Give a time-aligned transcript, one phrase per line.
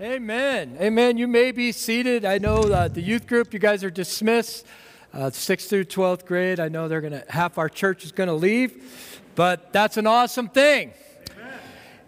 [0.00, 0.78] Amen.
[0.80, 1.18] Amen.
[1.18, 2.24] You may be seated.
[2.24, 4.64] I know uh, the youth group, you guys are dismissed.
[5.12, 6.58] Uh, 6th through 12th grade.
[6.58, 10.06] I know they're going to, half our church is going to leave, but that's an
[10.06, 10.92] awesome thing.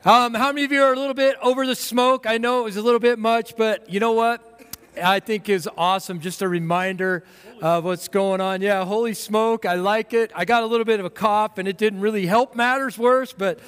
[0.06, 2.24] Um, how many of you are a little bit over the smoke?
[2.26, 4.51] I know it was a little bit much, but you know what?
[5.00, 6.20] I think is awesome.
[6.20, 7.24] Just a reminder
[7.62, 8.60] of what's going on.
[8.60, 9.64] Yeah, holy smoke.
[9.64, 10.30] I like it.
[10.34, 13.32] I got a little bit of a cough, and it didn't really help matters worse,
[13.32, 13.58] but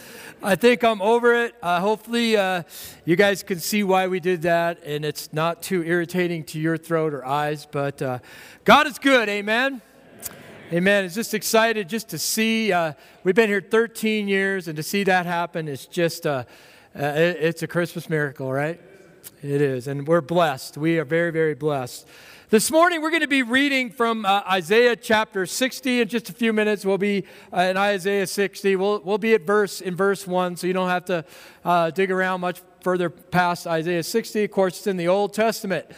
[0.43, 1.55] I think I'm over it.
[1.63, 2.65] Uh, hopefully, uh,
[3.07, 6.77] you guys can see why we did that, and it's not too irritating to your
[6.77, 8.19] throat or eyes, but uh,
[8.65, 9.29] God is good.
[9.29, 9.81] Amen.
[10.73, 11.05] Amen.
[11.05, 12.73] It's just excited just to see.
[12.73, 16.45] Uh, we've been here 13 years, and to see that happen is just uh,
[16.95, 18.81] uh, it's a Christmas miracle, right?
[19.45, 20.79] It is, and we're blessed.
[20.79, 22.09] We are very, very blessed.
[22.49, 26.01] This morning, we're going to be reading from uh, Isaiah chapter 60.
[26.01, 28.77] In just a few minutes, we'll be uh, in Isaiah 60.
[28.77, 31.27] We'll, we'll be at verse in verse 1, so you don't have to
[31.63, 34.45] uh, dig around much further past Isaiah 60.
[34.45, 35.89] Of course, it's in the Old Testament.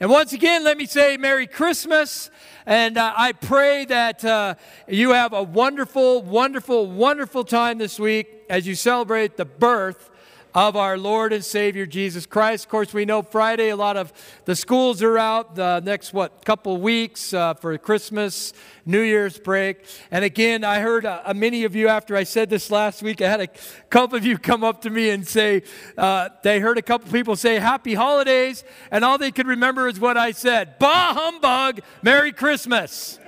[0.00, 2.28] And once again, let me say Merry Christmas.
[2.66, 4.56] And uh, I pray that uh,
[4.88, 10.10] you have a wonderful, wonderful, wonderful time this week as you celebrate the birth
[10.56, 12.64] of our Lord and Savior Jesus Christ.
[12.64, 14.10] Of course, we know Friday a lot of
[14.46, 18.54] the schools are out the next what couple weeks uh, for Christmas,
[18.86, 19.84] New Year's break.
[20.10, 23.20] And again, I heard uh, many of you after I said this last week.
[23.20, 23.48] I had a
[23.90, 25.62] couple of you come up to me and say
[25.98, 30.00] uh, they heard a couple people say Happy Holidays, and all they could remember is
[30.00, 33.18] what I said: Bah humbug, Merry Christmas.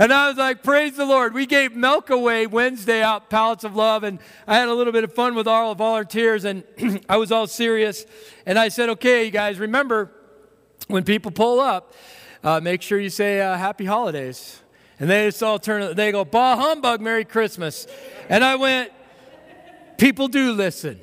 [0.00, 1.34] And I was like, praise the Lord.
[1.34, 5.04] We gave milk away Wednesday out, Pallets of Love, and I had a little bit
[5.04, 6.64] of fun with all the volunteers, and
[7.08, 8.06] I was all serious.
[8.46, 10.10] And I said, okay, you guys, remember
[10.88, 11.92] when people pull up,
[12.42, 14.62] uh, make sure you say uh, happy holidays.
[14.98, 17.86] And they just all turn, they go, bah humbug, Merry Christmas.
[18.30, 18.90] And I went,
[19.98, 20.98] people do listen.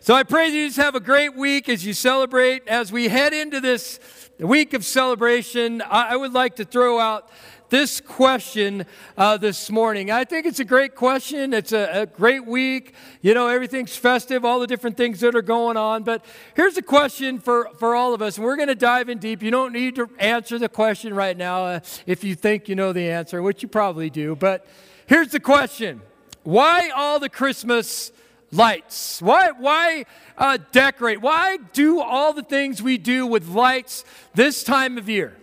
[0.00, 3.06] So I pray that you just have a great week as you celebrate, as we
[3.06, 4.00] head into this
[4.38, 7.30] the week of celebration, I would like to throw out
[7.70, 8.84] this question
[9.16, 10.10] uh, this morning.
[10.10, 11.54] I think it's a great question.
[11.54, 12.92] It's a, a, great week.
[13.22, 16.02] You know, everything's festive, all the different things that are going on.
[16.02, 16.22] But
[16.54, 19.42] here's a question for, for all of us, and we're going to dive in deep.
[19.42, 22.92] You don't need to answer the question right now uh, if you think you know
[22.92, 24.36] the answer, which you probably do.
[24.36, 24.66] But
[25.06, 26.02] here's the question
[26.44, 28.12] Why all the Christmas
[28.52, 29.20] lights?
[29.20, 30.06] Why, why
[30.38, 31.20] uh, decorate?
[31.20, 35.36] Why do all the things we do with lights this time of year?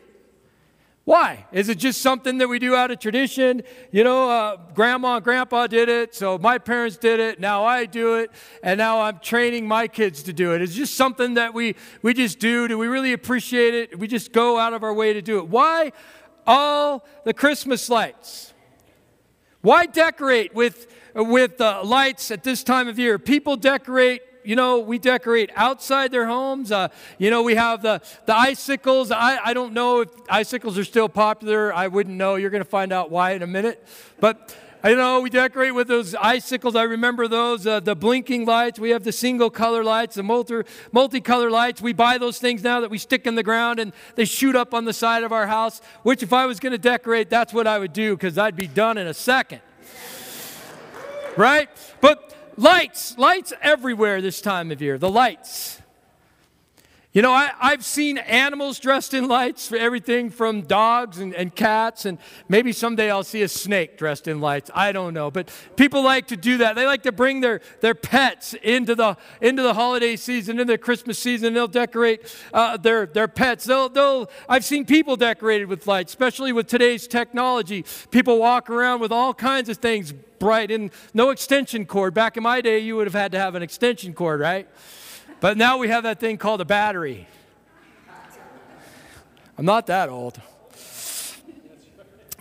[1.05, 1.45] Why?
[1.51, 3.63] Is it just something that we do out of tradition?
[3.91, 7.85] You know, uh, grandma and grandpa did it, so my parents did it, now I
[7.85, 8.31] do it,
[8.63, 10.61] and now I'm training my kids to do it.
[10.61, 12.69] It's just something that we, we just do.
[12.69, 13.99] Do we really appreciate it?
[13.99, 15.49] We just go out of our way to do it.
[15.49, 15.91] Why
[16.47, 18.53] all the Christmas lights?
[19.59, 23.19] Why decorate with with uh, lights at this time of year.
[23.19, 26.71] People decorate you know, we decorate outside their homes.
[26.71, 29.11] Uh, you know, we have the, the icicles.
[29.11, 31.73] I, I don't know if icicles are still popular.
[31.73, 32.35] I wouldn't know.
[32.35, 33.85] You're going to find out why in a minute.
[34.19, 36.75] But, you know, we decorate with those icicles.
[36.75, 38.79] I remember those, uh, the blinking lights.
[38.79, 40.55] We have the single color lights, the multi,
[40.93, 41.81] multicolor lights.
[41.81, 44.73] We buy those things now that we stick in the ground and they shoot up
[44.73, 47.65] on the side of our house, which if I was going to decorate, that's what
[47.65, 49.61] I would do because I'd be done in a second
[51.37, 51.69] right?
[52.01, 55.81] But lights, lights everywhere this time of year, the lights.
[57.13, 61.53] You know, I, have seen animals dressed in lights for everything from dogs and, and
[61.53, 62.17] cats, and
[62.49, 64.71] maybe someday I'll see a snake dressed in lights.
[64.73, 65.29] I don't know.
[65.29, 66.73] But people like to do that.
[66.75, 70.77] They like to bring their, their pets into the, into the holiday season, into the
[70.79, 71.53] Christmas season.
[71.53, 73.65] They'll decorate uh, their, their pets.
[73.65, 77.85] They'll, they'll, I've seen people decorated with lights, especially with today's technology.
[78.09, 82.15] People walk around with all kinds of things bright and no extension cord.
[82.15, 84.67] Back in my day, you would have had to have an extension cord, right?
[85.43, 87.27] But now we have that thing called a battery.
[89.57, 90.39] I'm not that old.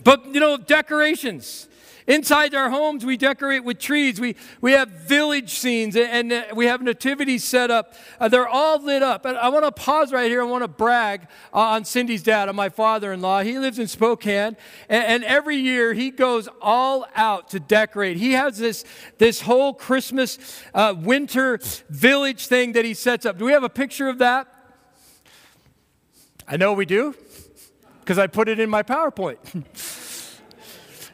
[0.05, 1.67] But, you know, decorations.
[2.05, 4.19] Inside our homes, we decorate with trees.
[4.19, 7.93] We, we have village scenes and, uh, we have nativities set up.
[8.19, 9.25] Uh, they're all lit up.
[9.25, 10.41] And I want to pause right here.
[10.41, 13.41] I want to brag uh, on Cindy's dad, on my father in law.
[13.41, 14.57] He lives in Spokane.
[14.89, 18.17] And, and, every year he goes all out to decorate.
[18.17, 18.83] He has this,
[19.17, 20.37] this whole Christmas
[20.73, 21.59] uh, winter
[21.89, 23.37] village thing that he sets up.
[23.37, 24.47] Do we have a picture of that?
[26.47, 27.15] I know we do
[28.01, 29.37] because I put it in my PowerPoint.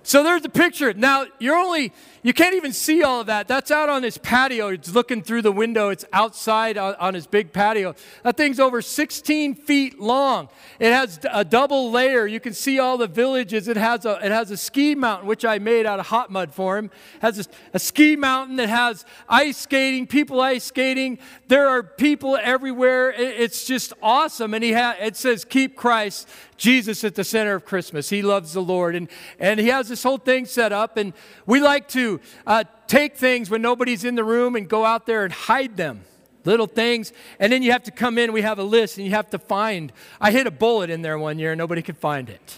[0.09, 0.91] So there's the picture.
[0.91, 3.47] Now, you're only, you can't even see all of that.
[3.47, 4.69] That's out on his patio.
[4.69, 5.89] It's looking through the window.
[5.89, 7.93] It's outside on, on, his big patio.
[8.23, 10.49] That thing's over 16 feet long.
[10.79, 12.25] It has a double layer.
[12.25, 13.67] You can see all the villages.
[13.67, 16.55] It has a, it has a ski mountain, which I made out of hot mud
[16.55, 16.85] for him.
[16.85, 17.45] It has a,
[17.75, 21.19] a ski mountain that has ice skating, people ice skating.
[21.49, 23.11] There are people everywhere.
[23.11, 24.55] It, it's just awesome.
[24.55, 26.27] And he ha- it says, keep Christ
[26.59, 28.09] Jesus at the center of Christmas.
[28.09, 28.95] He loves the Lord.
[28.95, 29.09] And,
[29.39, 30.97] and he has this whole thing set up.
[30.97, 31.13] And
[31.47, 35.23] we like to uh, take things when nobody's in the room and go out there
[35.23, 36.01] and hide them.
[36.45, 37.11] Little things.
[37.39, 38.31] And then you have to come in.
[38.31, 39.91] We have a list and you have to find.
[40.21, 42.57] I hit a bullet in there one year and nobody could find it.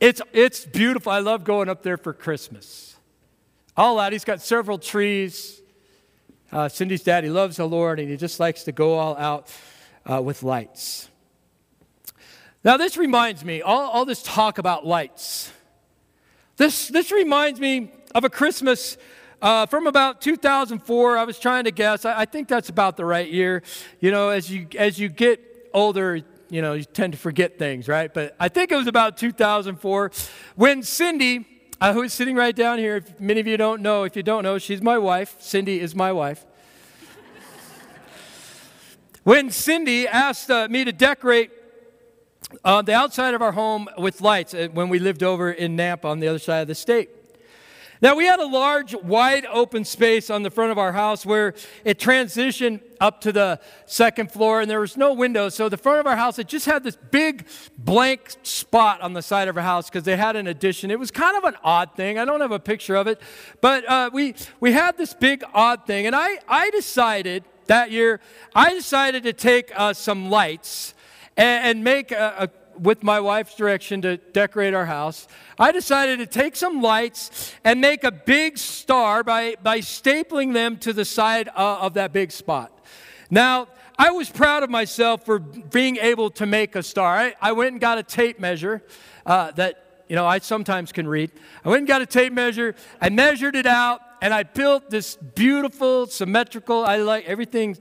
[0.00, 1.10] It's, it's beautiful.
[1.10, 2.96] I love going up there for Christmas.
[3.76, 4.12] All out.
[4.12, 5.62] He's got several trees.
[6.52, 9.50] Uh, Cindy's daddy loves the Lord and he just likes to go all out
[10.04, 11.08] uh, with lights.
[12.64, 15.52] Now, this reminds me, all, all this talk about lights.
[16.56, 18.96] This, this reminds me of a Christmas
[19.42, 21.18] uh, from about 2004.
[21.18, 22.06] I was trying to guess.
[22.06, 23.62] I, I, think that's about the right year.
[24.00, 27.86] You know, as you, as you get older, you know, you tend to forget things,
[27.86, 28.12] right?
[28.12, 30.10] But I think it was about 2004
[30.56, 31.46] when Cindy,
[31.82, 34.22] uh, who is sitting right down here, if many of you don't know, if you
[34.22, 35.36] don't know, she's my wife.
[35.38, 36.46] Cindy is my wife.
[39.24, 41.50] when Cindy asked uh, me to decorate
[42.64, 46.04] uh, the outside of our home with lights uh, when we lived over in Nampa
[46.04, 47.10] on the other side of the state.
[48.02, 51.54] Now, we had a large, wide open space on the front of our house where
[51.84, 55.54] it transitioned up to the second floor, and there was no windows.
[55.54, 57.46] So, the front of our house, it just had this big
[57.78, 60.90] blank spot on the side of our house because they had an addition.
[60.90, 62.18] It was kind of an odd thing.
[62.18, 63.20] I don't have a picture of it,
[63.62, 66.06] but uh, we, we had this big, odd thing.
[66.06, 68.20] And I, I decided that year,
[68.54, 70.94] I decided to take uh, some lights
[71.36, 75.28] and, and make a, a, with my wife's direction to decorate our house,
[75.58, 80.78] I decided to take some lights and make a big star by, by stapling them
[80.78, 82.72] to the side uh, of that big spot.
[83.30, 87.16] Now, I was proud of myself for being able to make a star.
[87.16, 88.82] I, I went and got a tape measure
[89.24, 91.30] uh, that you know I sometimes can read.
[91.64, 92.74] I went and got a tape measure.
[93.00, 96.84] I measured it out, and I built this beautiful symmetrical.
[96.84, 97.76] I like everything.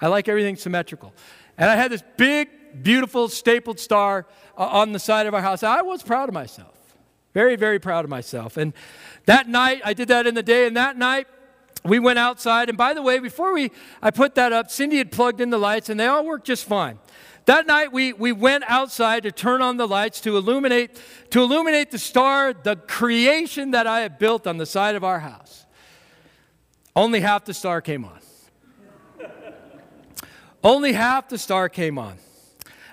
[0.00, 1.12] I like everything symmetrical,
[1.56, 2.48] and I had this big
[2.82, 4.26] beautiful stapled star
[4.56, 5.62] uh, on the side of our house.
[5.62, 6.74] I was proud of myself.
[7.34, 8.56] Very, very proud of myself.
[8.56, 8.72] And
[9.26, 11.26] that night, I did that in the day, and that night,
[11.84, 12.68] we went outside.
[12.68, 13.70] And by the way, before we
[14.02, 16.64] I put that up, Cindy had plugged in the lights, and they all worked just
[16.64, 16.98] fine.
[17.44, 21.00] That night we, we went outside to turn on the lights to illuminate
[21.30, 25.20] to illuminate the star, the creation that I had built on the side of our
[25.20, 25.64] house.
[26.94, 28.18] Only half the star came on.
[30.62, 32.18] Only half the star came on.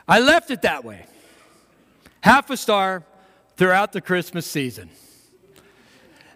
[0.08, 1.06] I left it that way.
[2.22, 3.04] Half a star
[3.58, 4.90] throughout the Christmas season.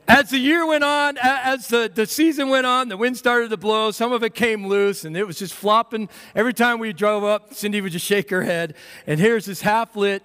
[0.08, 3.58] As the year went on, as the, the season went on, the wind started to
[3.58, 3.92] blow.
[3.92, 6.10] Some of it came loose, and it was just flopping.
[6.34, 8.74] Every time we drove up, Cindy would just shake her head.
[9.06, 10.24] And here's this half lit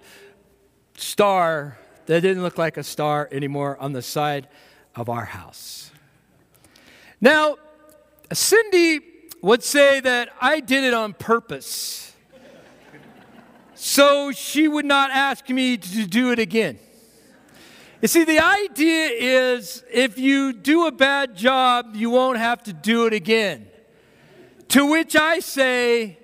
[0.95, 1.77] star
[2.07, 4.47] that didn't look like a star anymore on the side
[4.95, 5.91] of our house.
[7.21, 7.57] Now,
[8.33, 9.01] Cindy
[9.43, 12.14] would say that I did it on purpose
[13.85, 16.79] so she would not ask me to do it again.
[18.01, 22.73] You see, the idea is if you do a bad job, you won't have to
[22.73, 23.67] do it again.
[24.69, 26.17] To which I say,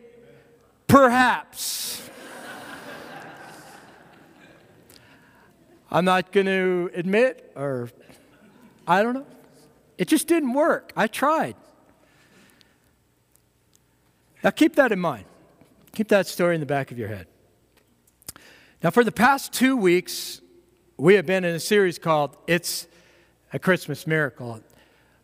[0.88, 2.02] perhaps.
[5.92, 7.92] I'm not going to admit, or
[8.88, 9.28] I don't know.
[10.00, 10.94] It just didn't work.
[10.98, 11.56] I tried.
[14.44, 15.26] Now keep that in mind.
[15.92, 17.28] Keep that story in the back of your head.
[18.84, 20.42] Now, for the past two weeks,
[20.98, 22.88] we have been in a series called It's
[23.54, 24.60] a Christmas Miracle.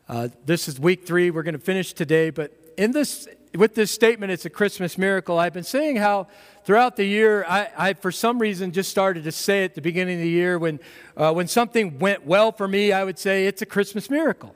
[0.07, 1.31] Uh, this is week three.
[1.31, 5.39] We're going to finish today, but in this, with this statement, it's a Christmas miracle.
[5.39, 6.27] I've been saying how
[6.65, 10.17] throughout the year, I, I for some reason just started to say at the beginning
[10.17, 10.79] of the year when,
[11.15, 14.53] uh, when something went well for me, I would say it's a Christmas miracle.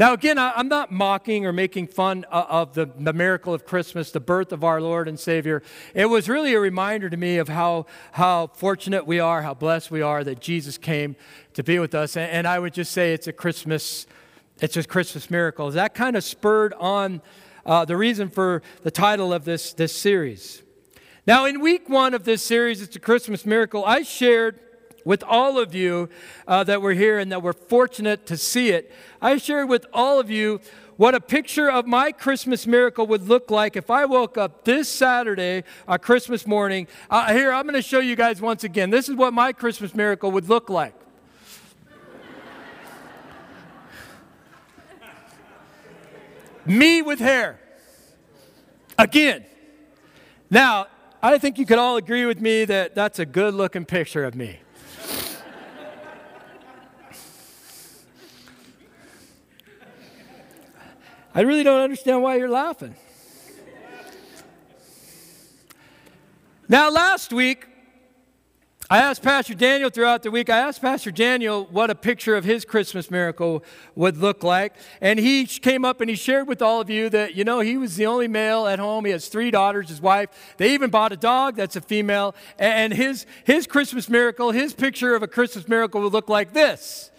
[0.00, 4.18] Now, again, I, am not mocking or making fun of the, miracle of Christmas, the
[4.18, 5.62] birth of our Lord and Savior.
[5.92, 9.90] It was really a reminder to me of how, how fortunate we are, how blessed
[9.90, 11.16] we are that Jesus came
[11.52, 12.16] to be with us.
[12.16, 14.06] And, and I would just say it's a Christmas,
[14.62, 15.70] it's a Christmas miracle.
[15.70, 17.20] That kind of spurred on
[17.66, 20.62] uh, the reason for the title of this, this series.
[21.26, 24.60] Now, in week one of this series, It's a Christmas Miracle, I shared
[25.04, 26.08] with all of you
[26.46, 28.92] uh, that were here and that were fortunate to see it.
[29.20, 30.60] I shared with all of you
[30.96, 34.86] what a picture of my Christmas miracle would look like if I woke up this
[34.86, 36.88] Saturday, uh, Christmas morning.
[37.08, 38.90] Uh, here, I'm going to show you guys once again.
[38.90, 40.94] This is what my Christmas miracle would look like.
[46.66, 47.58] Me with hair.
[48.98, 49.46] Again.
[50.50, 50.88] Now,
[51.22, 54.34] I think you could all agree with me that that's a good looking picture of
[54.34, 54.60] me.
[61.40, 62.94] I really don't understand why you're laughing.
[66.68, 67.66] Now, last week,
[68.90, 72.44] I asked Pastor Daniel throughout the week, I asked Pastor Daniel what a picture of
[72.44, 74.74] his Christmas miracle would look like.
[75.00, 77.78] And he came up and he shared with all of you that, you know, he
[77.78, 79.06] was the only male at home.
[79.06, 80.28] He has three daughters, his wife.
[80.58, 82.34] They even bought a dog that's a female.
[82.58, 87.10] And his, his Christmas miracle, his picture of a Christmas miracle would look like this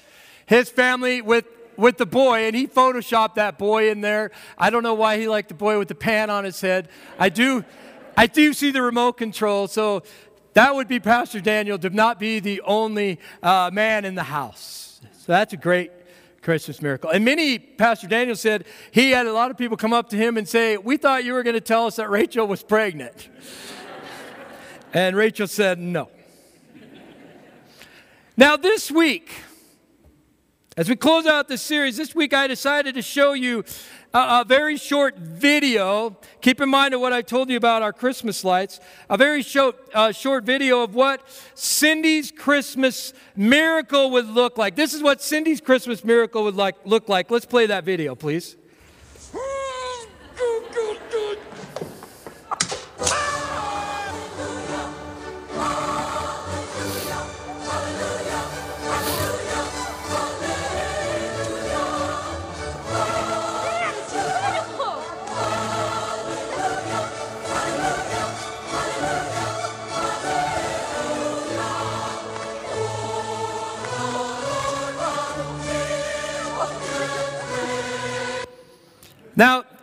[0.46, 1.46] his family with
[1.82, 4.32] with the boy, and he photoshopped that boy in there.
[4.58, 6.88] I don't know why he liked the boy with the pan on his head.
[7.20, 7.66] I do,
[8.16, 10.04] I do see the remote control, so
[10.54, 15.02] that would be Pastor Daniel to not be the only uh, man in the house.
[15.18, 15.92] So that's a great
[16.42, 17.10] Christmas miracle.
[17.10, 20.38] And many, Pastor Daniel said, he had a lot of people come up to him
[20.38, 23.30] and say, We thought you were going to tell us that Rachel was pregnant.
[24.94, 26.10] and Rachel said, No.
[28.38, 29.32] now, this week,
[30.82, 33.64] as we close out this series, this week I decided to show you
[34.16, 36.18] a, a, very short video.
[36.42, 38.80] Keep in mind of what I told you about our Christmas lights.
[39.08, 41.22] A very short, uh, short video of what
[41.54, 44.76] Cindy's Christmas miracle would look like.
[44.76, 47.30] This is what Cindy's Christmas miracle would like, look like.
[47.30, 48.56] Let's play that video, please.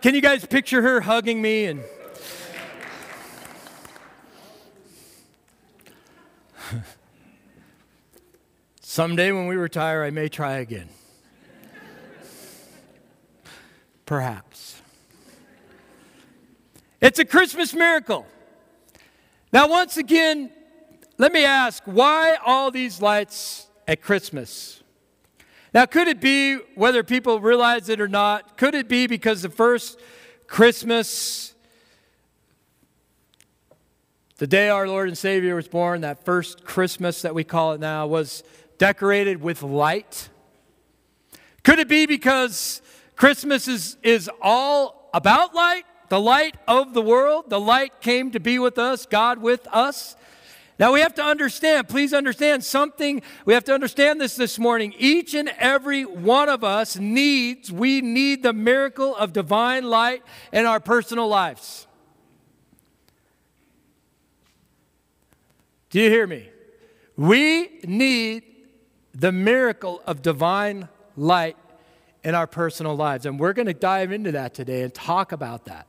[0.00, 1.83] Can you guys picture her hugging me and
[8.81, 10.88] Someday when we retire, I may try again.
[14.07, 14.81] Perhaps.
[17.00, 18.26] It's a Christmas miracle.
[19.52, 20.50] Now, once again,
[21.17, 24.77] let me ask why all these lights at Christmas?
[25.75, 29.50] Now, could it be, whether people realize it or not, could it be because the
[29.50, 30.00] first
[30.46, 31.54] Christmas,
[34.38, 37.80] the day our Lord and Savior was born, that first Christmas that we call it
[37.80, 38.42] now, was
[38.78, 40.30] decorated with light?
[41.64, 42.80] Could it be because
[43.14, 45.84] Christmas is, is all about light?
[46.08, 47.50] The light of the world?
[47.50, 50.16] The light came to be with us, God with us?
[50.78, 53.20] Now we have to understand, please understand something.
[53.44, 54.94] We have to understand this this morning.
[54.97, 60.66] Each and every one of us needs, we need the miracle of divine light in
[60.66, 61.87] our personal lives.
[65.90, 66.49] Do you hear me?
[67.16, 68.44] We need
[69.12, 71.56] the miracle of divine light
[72.23, 73.26] in our personal lives.
[73.26, 75.88] And we're going to dive into that today and talk about that,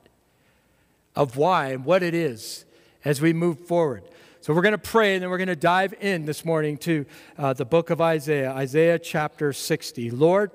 [1.15, 2.65] of why and what it is
[3.05, 4.03] as we move forward.
[4.41, 7.05] So we're going to pray and then we're going to dive in this morning to
[7.37, 10.11] uh, the book of Isaiah, Isaiah chapter 60.
[10.11, 10.51] Lord,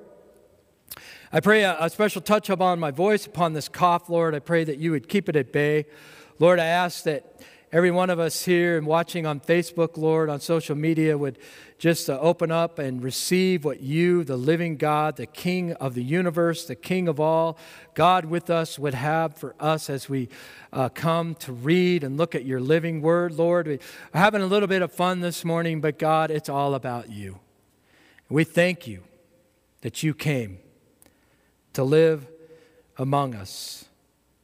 [1.31, 4.35] I pray a, a special touch upon my voice, upon this cough, Lord.
[4.35, 5.85] I pray that you would keep it at bay.
[6.39, 7.43] Lord, I ask that
[7.75, 11.37] every one of us here and watching on Facebook, Lord, on social media would
[11.77, 16.03] just uh, open up and receive what you, the living God, the King of the
[16.05, 17.59] universe, the King of all,
[17.95, 20.29] God with us, would have for us as we
[20.73, 23.67] uh, come to read and look at your living word, Lord.
[23.67, 23.81] We're
[24.13, 27.41] having a little bit of fun this morning, but God, it's all about you.
[28.29, 29.03] We thank you
[29.81, 30.59] that you came
[31.73, 32.29] to live
[32.97, 33.87] among us.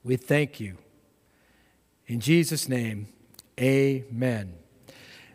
[0.03, 0.79] We thank you.
[2.09, 3.07] In Jesus' name,
[3.61, 4.55] Amen.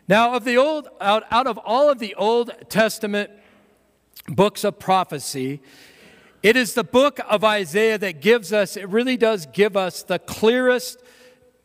[0.08, 3.30] Now, of the old, out, out of all of the Old Testament
[4.28, 5.60] books of prophecy,
[6.42, 10.18] it is the book of Isaiah that gives us, it really does give us the
[10.18, 11.00] clearest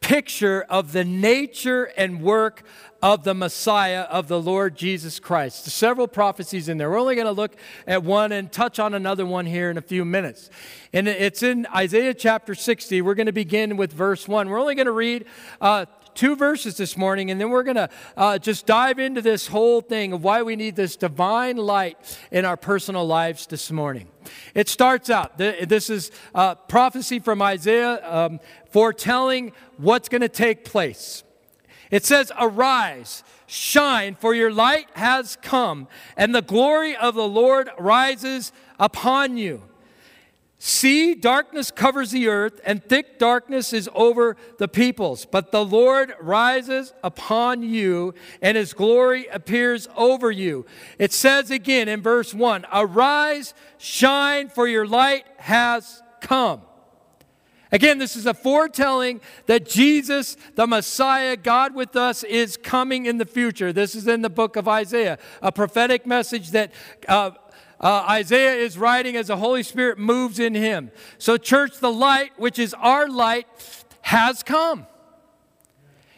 [0.01, 2.63] picture of the nature and work
[3.01, 5.65] of the Messiah, of the Lord Jesus Christ.
[5.65, 6.91] Several prophecies in there.
[6.91, 7.55] We're only going to look
[7.87, 10.51] at one and touch on another one here in a few minutes.
[10.93, 13.01] And it's in Isaiah chapter 60.
[13.01, 14.49] We're going to begin with verse 1.
[14.49, 15.25] We're only going to read
[15.59, 19.47] uh, two verses this morning, and then we're going to uh, just dive into this
[19.47, 24.07] whole thing of why we need this divine light in our personal lives this morning.
[24.53, 28.39] It starts out, this is uh, prophecy from Isaiah um,
[28.69, 31.23] foretelling what's going to take place.
[31.89, 37.69] It says, Arise, shine, for your light has come, and the glory of the Lord
[37.77, 39.63] rises upon you.
[40.63, 45.25] See, darkness covers the earth, and thick darkness is over the peoples.
[45.25, 48.13] But the Lord rises upon you,
[48.43, 50.67] and his glory appears over you.
[50.99, 56.61] It says again in verse 1 Arise, shine, for your light has come.
[57.71, 63.17] Again, this is a foretelling that Jesus, the Messiah, God with us, is coming in
[63.17, 63.73] the future.
[63.73, 66.71] This is in the book of Isaiah, a prophetic message that
[67.07, 67.31] uh,
[67.81, 70.91] uh, Isaiah is writing as the Holy Spirit moves in him.
[71.17, 73.47] So, church, the light, which is our light,
[74.01, 74.85] has come.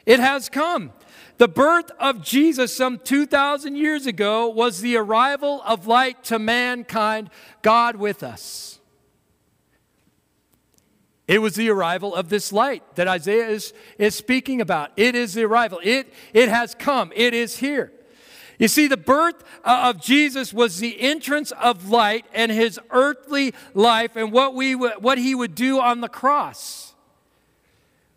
[0.05, 0.91] It has come.
[1.37, 7.29] The birth of Jesus some 2,000 years ago was the arrival of light to mankind,
[7.61, 8.79] God with us.
[11.25, 14.91] It was the arrival of this light that Isaiah is, is speaking about.
[14.97, 15.79] It is the arrival.
[15.81, 17.13] It, it has come.
[17.15, 17.92] It is here.
[18.63, 23.53] You see, the birth uh, of Jesus was the entrance of light and his earthly
[23.73, 26.93] life, and what, we, what he would do on the cross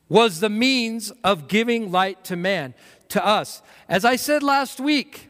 [0.09, 2.75] was the means of giving light to man,
[3.09, 3.61] to us.
[3.89, 5.29] As I said last week,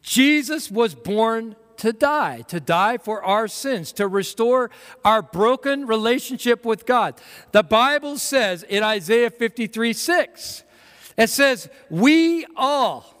[0.00, 4.70] Jesus was born to die, to die for our sins, to restore
[5.04, 7.20] our broken relationship with God.
[7.52, 10.62] The Bible says in Isaiah 53 6,
[11.18, 13.17] it says, We all,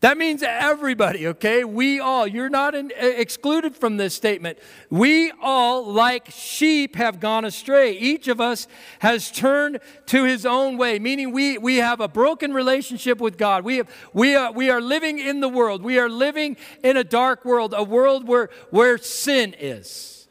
[0.00, 1.62] that means everybody, okay?
[1.62, 2.26] We all.
[2.26, 4.58] You're not in, excluded from this statement.
[4.88, 7.92] We all, like sheep, have gone astray.
[7.92, 8.66] Each of us
[9.00, 13.62] has turned to his own way, meaning we, we have a broken relationship with God.
[13.62, 15.82] We, have, we, are, we are living in the world.
[15.82, 20.28] We are living in a dark world, a world where, where sin is.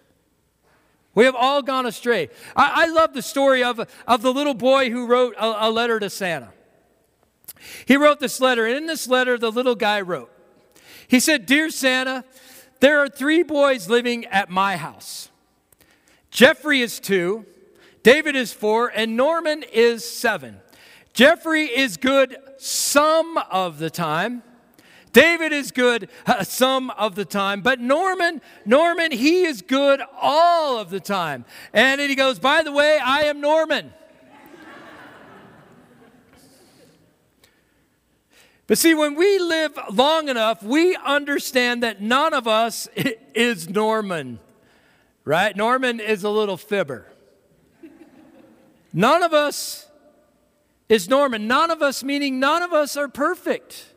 [1.13, 2.29] We have all gone astray.
[2.55, 5.99] I, I love the story of, of the little boy who wrote a, a letter
[5.99, 6.53] to Santa.
[7.85, 10.31] He wrote this letter, and in this letter, the little guy wrote,
[11.07, 12.23] He said, Dear Santa,
[12.79, 15.29] there are three boys living at my house.
[16.31, 17.45] Jeffrey is two,
[18.03, 20.59] David is four, and Norman is seven.
[21.13, 24.43] Jeffrey is good some of the time.
[25.11, 30.77] David is good uh, some of the time, but Norman, Norman, he is good all
[30.77, 31.45] of the time.
[31.73, 33.91] And he goes, By the way, I am Norman.
[38.69, 42.87] But see, when we live long enough, we understand that none of us
[43.33, 44.39] is Norman,
[45.25, 45.57] right?
[45.57, 47.07] Norman is a little fibber.
[48.93, 49.87] None of us
[50.87, 51.47] is Norman.
[51.47, 53.87] None of us, meaning none of us are perfect.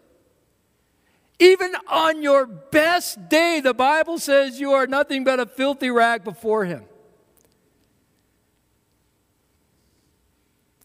[1.39, 6.25] Even on your best day, the Bible says you are nothing but a filthy rag
[6.25, 6.85] before Him.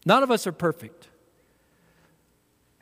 [0.04, 0.97] None of us are perfect.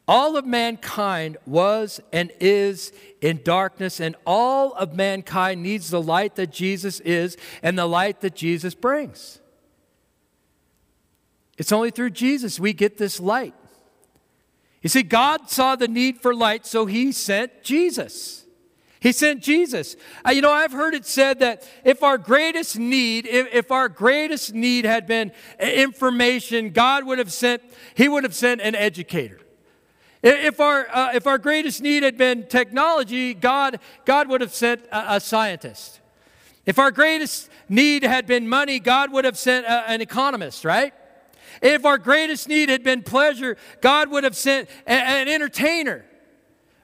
[0.09, 6.37] All of mankind was and is in darkness, and all of mankind needs the light
[6.37, 9.40] that Jesus is and the light that Jesus brings.
[11.59, 13.55] It's only through Jesus we get this light.
[14.83, 18.45] You see, God saw the need for light, so He sent Jesus.
[19.01, 19.97] He sent Jesus.
[20.25, 23.88] Uh, you know, I've heard it said that if our greatest need, if, if, our
[23.88, 27.62] greatest need had been information, God would have sent,
[27.95, 29.40] He would have sent an educator.
[30.29, 34.85] If our, uh, if our greatest need had been technology, God, God would have sent
[34.91, 36.01] a, a scientist.
[36.65, 40.93] If our greatest need had been money, God would have sent a, an economist, right?
[41.62, 46.05] If our greatest need had been pleasure, God would have sent a, an entertainer,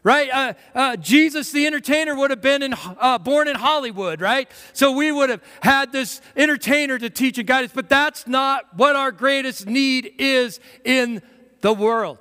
[0.05, 0.31] right?
[0.33, 4.49] Uh, uh, Jesus, the entertainer, would have been in, uh, born in Hollywood, right?
[4.73, 8.77] So we would have had this entertainer to teach and guide us, but that's not
[8.77, 11.23] what our greatest need is in
[11.61, 12.19] the world.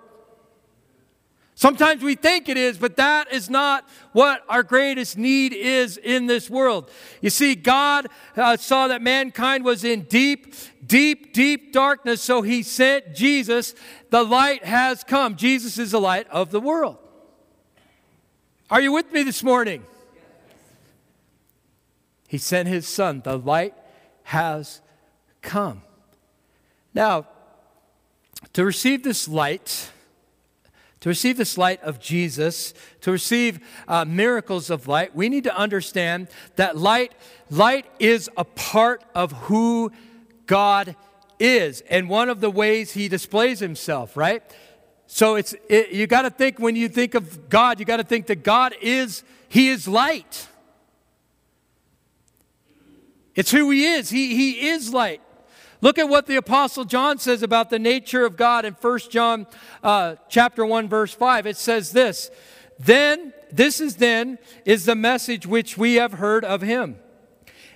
[1.62, 6.26] Sometimes we think it is, but that is not what our greatest need is in
[6.26, 6.90] this world.
[7.22, 12.64] You see, God uh, saw that mankind was in deep, deep, deep darkness, so he
[12.64, 13.76] sent Jesus.
[14.10, 15.36] The light has come.
[15.36, 16.98] Jesus is the light of the world.
[18.72, 19.84] Are you with me this morning?
[22.28, 23.22] He sent his son.
[23.24, 23.76] The light
[24.24, 24.82] has
[25.44, 25.84] come.
[26.96, 27.28] Now,
[28.54, 29.92] to receive this light,
[31.02, 35.56] to receive this light of Jesus, to receive uh, miracles of light, we need to
[35.56, 37.14] understand that light,
[37.50, 39.92] light is a part of who
[40.46, 40.96] God
[41.40, 44.44] is and one of the ways he displays himself, right?
[45.08, 48.04] So it's it, you got to think when you think of God, you got to
[48.04, 50.48] think that God is he is light.
[53.36, 54.10] It's who he is.
[54.10, 55.22] He, he is light.
[55.82, 59.48] Look at what the apostle John says about the nature of God in 1 John
[59.84, 61.48] uh, chapter 1 verse 5.
[61.48, 62.30] It says this,
[62.80, 66.98] "Then this is then is the message which we have heard of him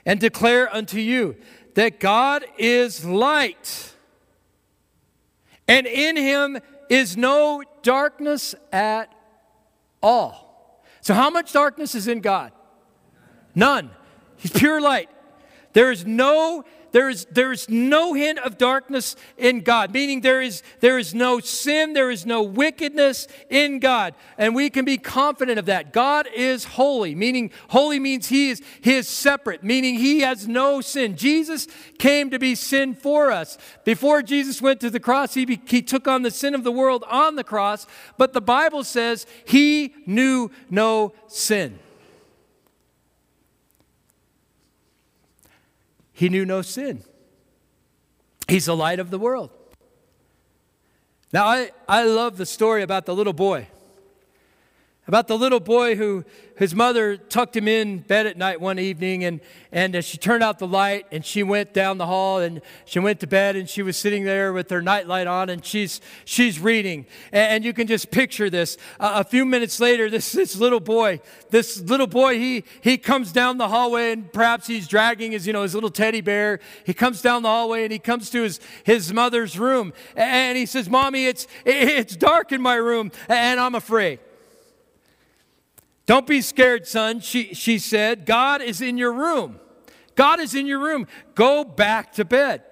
[0.05, 1.35] and declare unto you
[1.73, 3.93] that God is light,
[5.67, 9.13] and in him is no darkness at
[10.01, 10.81] all.
[11.01, 12.51] So, how much darkness is in God?
[13.53, 13.91] None.
[14.37, 15.09] He's pure light.
[15.73, 16.63] There is no
[16.95, 21.13] there is, there is no hint of darkness in God, meaning there is, there is
[21.13, 24.15] no sin, there is no wickedness in God.
[24.38, 25.91] And we can be confident of that.
[25.91, 30.79] God is holy, meaning holy means he is, he is separate, meaning he has no
[30.79, 31.17] sin.
[31.17, 33.58] Jesus came to be sin for us.
[33.84, 36.71] Before Jesus went to the cross, he, be, he took on the sin of the
[36.71, 37.86] world on the cross,
[38.17, 41.77] but the Bible says he knew no sin.
[46.15, 47.04] He knew no sin.
[48.47, 49.49] He's the light of the world.
[51.34, 53.67] Now, I, I love the story about the little boy
[55.07, 56.25] about the little boy who
[56.57, 59.39] his mother tucked him in bed at night one evening and,
[59.71, 63.19] and she turned out the light and she went down the hall and she went
[63.19, 67.05] to bed and she was sitting there with her nightlight on and she's, she's reading.
[67.31, 68.77] And, and you can just picture this.
[68.99, 73.31] Uh, a few minutes later, this, this little boy, this little boy, he, he comes
[73.31, 76.59] down the hallway and perhaps he's dragging his, you know, his little teddy bear.
[76.85, 80.65] He comes down the hallway and he comes to his, his mother's room and he
[80.65, 84.19] says, Mommy, it's, it's dark in my room and I'm afraid.
[86.05, 88.25] Don't be scared, son, she, she said.
[88.25, 89.59] God is in your room.
[90.15, 91.07] God is in your room.
[91.33, 92.63] Go back to bed.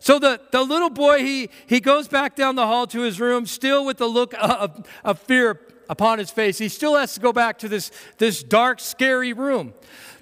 [0.00, 3.46] So the, the little boy, he, he goes back down the hall to his room,
[3.46, 6.58] still with the look of, of fear upon his face.
[6.58, 9.74] He still has to go back to this, this dark, scary room.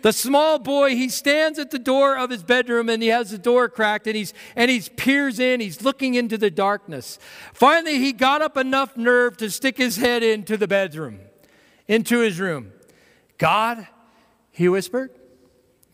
[0.03, 3.39] The small boy, he stands at the door of his bedroom and he has the
[3.39, 7.19] door cracked and he's and he's peers in, he's looking into the darkness.
[7.53, 11.21] Finally, he got up enough nerve to stick his head into the bedroom
[11.89, 12.71] into his room.
[13.39, 13.89] God,
[14.53, 15.11] he whispered.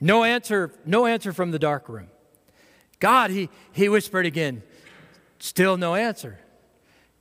[0.01, 2.09] No answer, no answer from the dark room.
[2.99, 4.63] God, he, he whispered again.
[5.39, 6.41] Still no answer.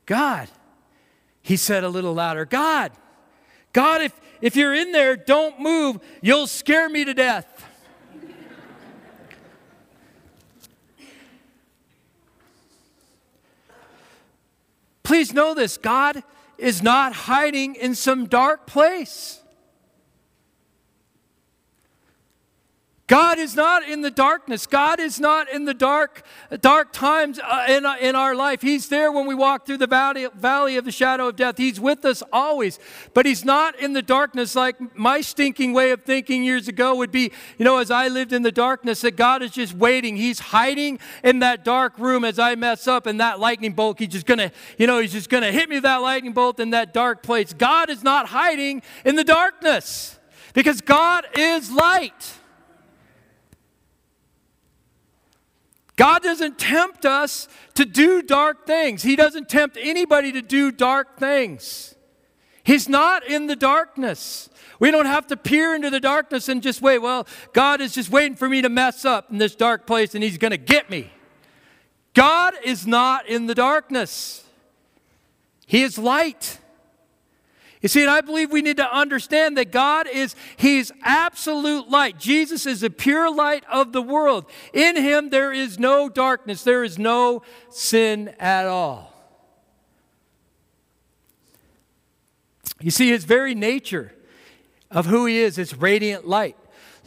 [0.06, 0.50] God,
[1.42, 2.46] he said a little louder.
[2.46, 2.92] God,
[3.72, 6.00] God, if, if you're in there, don't move.
[6.22, 7.66] You'll scare me to death.
[15.04, 16.24] Please know this God
[16.58, 19.43] is not hiding in some dark place.
[23.08, 24.66] God is not in the darkness.
[24.66, 26.24] God is not in the dark,
[26.62, 28.62] dark times uh, in, uh, in our life.
[28.62, 31.58] He's there when we walk through the valley, valley of the shadow of death.
[31.58, 32.80] He's with us always.
[33.14, 37.12] But He's not in the darkness like my stinking way of thinking years ago would
[37.12, 40.16] be, you know, as I lived in the darkness, that God is just waiting.
[40.16, 44.08] He's hiding in that dark room as I mess up, and that lightning bolt, He's
[44.08, 46.94] just gonna, you know, He's just gonna hit me with that lightning bolt in that
[46.94, 47.52] dark place.
[47.52, 50.18] God is not hiding in the darkness
[50.54, 52.40] because God is light.
[55.96, 59.04] God doesn't tempt us to do dark things.
[59.04, 61.96] He doesn't tempt anybody to do dark things.
[62.64, 64.50] He's not in the darkness.
[64.80, 67.00] We don't have to peer into the darkness and just wait.
[67.00, 70.24] Well, God is just waiting for me to mess up in this dark place and
[70.24, 71.12] He's going to get me.
[72.14, 74.44] God is not in the darkness,
[75.68, 76.60] He is light.
[77.84, 82.18] You see, and I believe we need to understand that God is, He's absolute light.
[82.18, 84.46] Jesus is the pure light of the world.
[84.74, 89.14] In Him, there is no darkness, there is no sin at all.
[92.80, 94.14] You see, His very nature
[94.90, 96.56] of who He is is radiant light.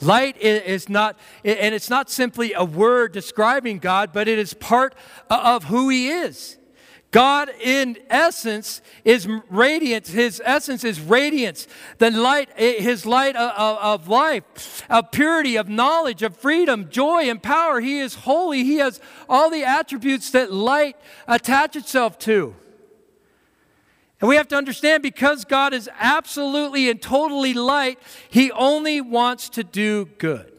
[0.03, 4.95] Light is not, and it's not simply a word describing God, but it is part
[5.31, 6.59] of who He is.
[7.17, 10.11] God, in essence, is radiance.
[10.11, 11.67] His essence is radiance.
[11.97, 17.31] The light, eh, his light of, of, life, of purity, of knowledge, of freedom, joy,
[17.31, 17.81] and power.
[17.81, 18.65] He is holy.
[18.65, 19.01] He has
[19.31, 22.55] all the attributes that light attach itself to.
[24.21, 27.99] And we have to understand because God is absolutely and totally light,
[28.29, 30.53] He only wants to do good.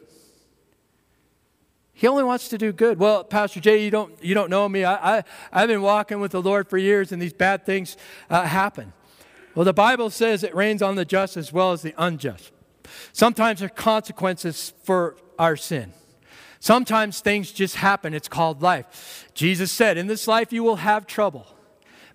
[1.98, 3.00] He only wants to do good.
[3.00, 4.84] Well, Pastor Jay, you don't, you don't know me.
[4.84, 7.96] I, I, I've been walking with the Lord for years, and these bad things
[8.30, 8.92] uh, happen.
[9.56, 12.52] Well, the Bible says it rains on the just as well as the unjust.
[13.12, 15.92] Sometimes there are consequences for our sin.
[16.60, 18.14] Sometimes things just happen.
[18.14, 19.26] It's called life.
[19.34, 21.48] Jesus said, In this life you will have trouble.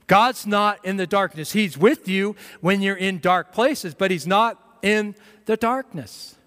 [0.08, 1.52] God's not in the darkness.
[1.52, 6.38] He's with you when you're in dark places, but He's not in the darkness.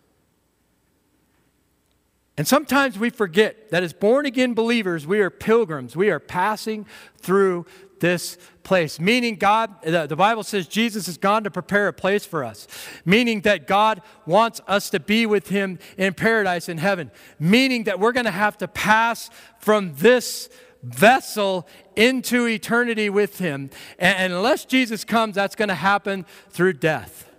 [2.39, 5.97] And sometimes we forget that as born again believers, we are pilgrims.
[5.97, 6.87] We are passing
[7.19, 7.65] through
[8.01, 9.01] this place.
[9.01, 12.69] Meaning, God, the, the, Bible says Jesus has gone to prepare a place for us.
[13.07, 17.11] Meaning that God wants us to be with Him in paradise in heaven.
[17.39, 20.51] Meaning that we're going to have to pass from this
[20.83, 23.71] vessel into eternity with Him.
[23.99, 27.31] And, and unless Jesus comes, that's going to happen through death,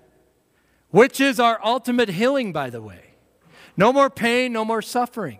[0.89, 3.06] which is our ultimate healing, by the way.
[3.77, 5.39] No more pain, no more suffering.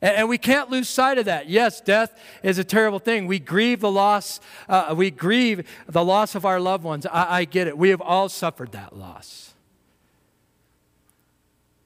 [0.00, 1.48] And, we can't lose sight of that.
[1.48, 3.28] Yes, death is a terrible thing.
[3.28, 7.06] We grieve the loss, uh, we grieve the loss of our loved ones.
[7.06, 7.78] I, I get it.
[7.78, 9.54] We have all suffered that loss.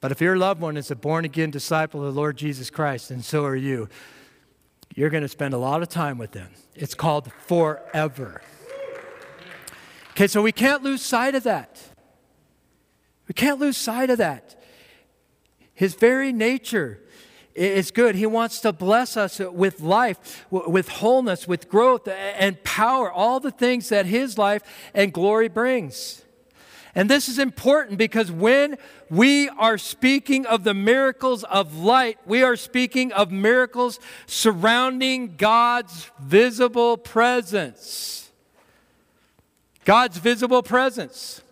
[0.01, 3.11] But if your loved one is a born again disciple of the Lord Jesus Christ,
[3.11, 3.89] and so are you,
[4.95, 6.49] you're going to spend a lot of time with them.
[6.75, 8.41] It's called forever.
[10.13, 11.83] Okay, so we can't lose sight of that.
[13.29, 14.56] We can't lose sight of that.
[15.77, 17.01] His very nature
[17.55, 18.15] is good.
[18.15, 23.51] He wants to bless us with life, with wholeness, with growth and power, all the
[23.51, 24.63] things that His life
[24.95, 26.23] and glory brings.
[26.95, 28.79] And this is important because when
[29.11, 36.11] we are speaking of the miracles of light, we are speaking of miracles surrounding God's
[36.19, 38.31] visible presence.
[39.85, 41.43] God's visible presence.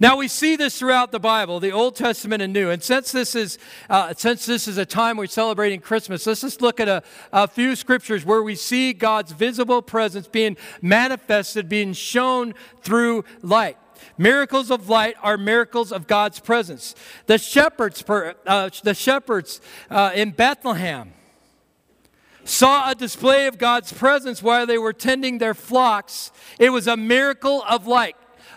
[0.00, 2.70] Now we see this throughout the Bible, the Old Testament and New.
[2.70, 6.62] And since this is uh, since this is a time we're celebrating Christmas, let's just
[6.62, 11.92] look at a, a few scriptures where we see God's visible presence being manifested, being
[11.92, 13.78] shown through light.
[14.18, 16.94] Miracles of light are miracles of God's presence.
[17.26, 21.12] The shepherds, uh, the shepherds uh, in Bethlehem
[22.44, 26.30] saw a display of God's presence while they were tending their flocks.
[26.58, 28.16] It was a miracle of light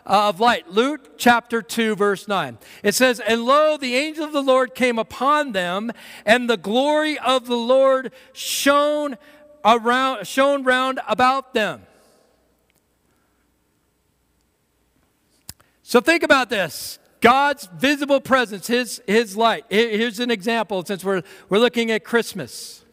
[0.09, 0.69] Uh, of light.
[0.69, 2.57] Luke chapter 2, verse 9.
[2.81, 5.91] It says, And lo, the angel of the Lord came upon them,
[6.25, 9.17] and the glory of the Lord shone
[9.65, 11.81] around, shone round about them.
[15.83, 16.99] So think about this.
[17.19, 19.65] God's visible presence, his, his light.
[19.69, 22.85] Here's an example since we're, we're looking at Christmas.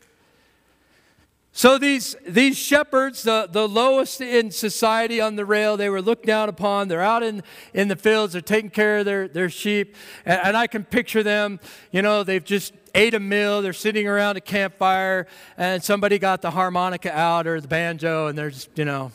[1.57, 6.27] So these, these shepherds, the, the lowest in society on the rail, they were looked
[6.27, 6.89] down upon.
[6.89, 9.95] They're out in, in the fields, they're taking care of their, their sheep.
[10.27, 11.61] And, and I can picture them,
[11.93, 16.43] you know, they've just ate a meal, they're sitting around a campfire, and somebody got
[16.43, 19.13] the harmonica out or the banjo, and they're just, you know,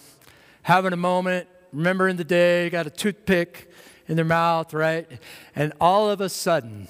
[0.61, 3.69] having a moment, remembering the day, got a toothpick
[4.07, 5.11] in their mouth, right?
[5.57, 6.87] And all of a sudden,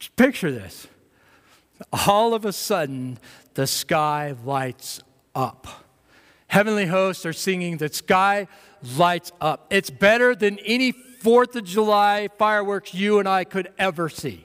[0.00, 0.88] just picture this
[1.92, 3.18] all of a sudden
[3.54, 5.00] the sky lights
[5.34, 5.66] up.
[6.48, 8.46] Heavenly hosts are singing, the sky
[8.96, 9.66] lights up.
[9.70, 14.44] It's better than any 4th of July fireworks you and I could ever see.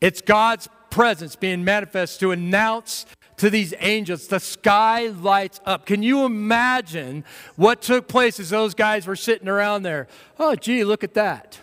[0.00, 3.06] It's God's presence being manifest to announce
[3.38, 5.86] to these angels, the sky lights up.
[5.86, 7.24] Can you imagine
[7.56, 10.08] what took place as those guys were sitting around there?
[10.38, 11.58] Oh, gee, look at that.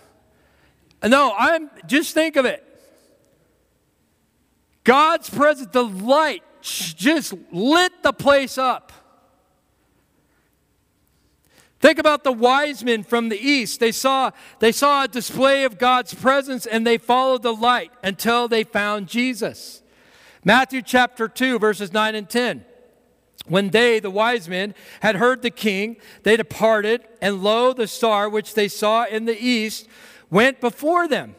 [1.04, 2.64] No, I'm just think of it.
[4.86, 8.94] God's presence, the light just lit the place up.
[11.80, 13.80] Think about the wise men from the east.
[13.80, 18.48] They saw, they saw a display of God's presence and they followed the light until
[18.48, 19.82] they found Jesus.
[20.44, 22.64] Matthew chapter 2, verses 9 and 10.
[23.48, 28.30] When they, the wise men, had heard the king, they departed, and lo, the star
[28.30, 29.88] which they saw in the east
[30.32, 31.36] went before them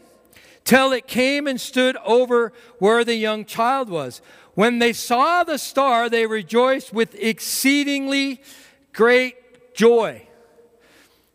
[0.67, 4.21] till it came and stood over where the young child was.
[4.55, 8.43] When they saw the star, they rejoiced with exceedingly
[8.93, 10.27] great joy.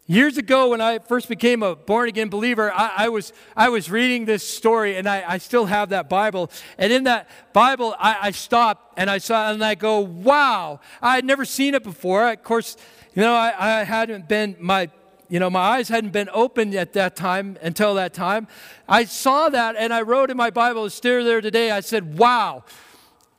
[0.05, 3.89] Years ago, when I first became a born again believer, I, I, was, I was
[3.89, 6.51] reading this story, and I, I, still have that Bible.
[6.77, 11.15] And in that Bible, I, I stopped and I saw, and I go, wow, I
[11.15, 12.29] had never seen it before.
[12.29, 12.75] Of course,
[13.13, 14.89] you know, I, I hadn't been, my
[15.31, 18.49] you know, my eyes hadn't been opened at that time until that time.
[18.85, 21.71] I saw that and I wrote in my Bible, still there today.
[21.71, 22.65] I said, wow,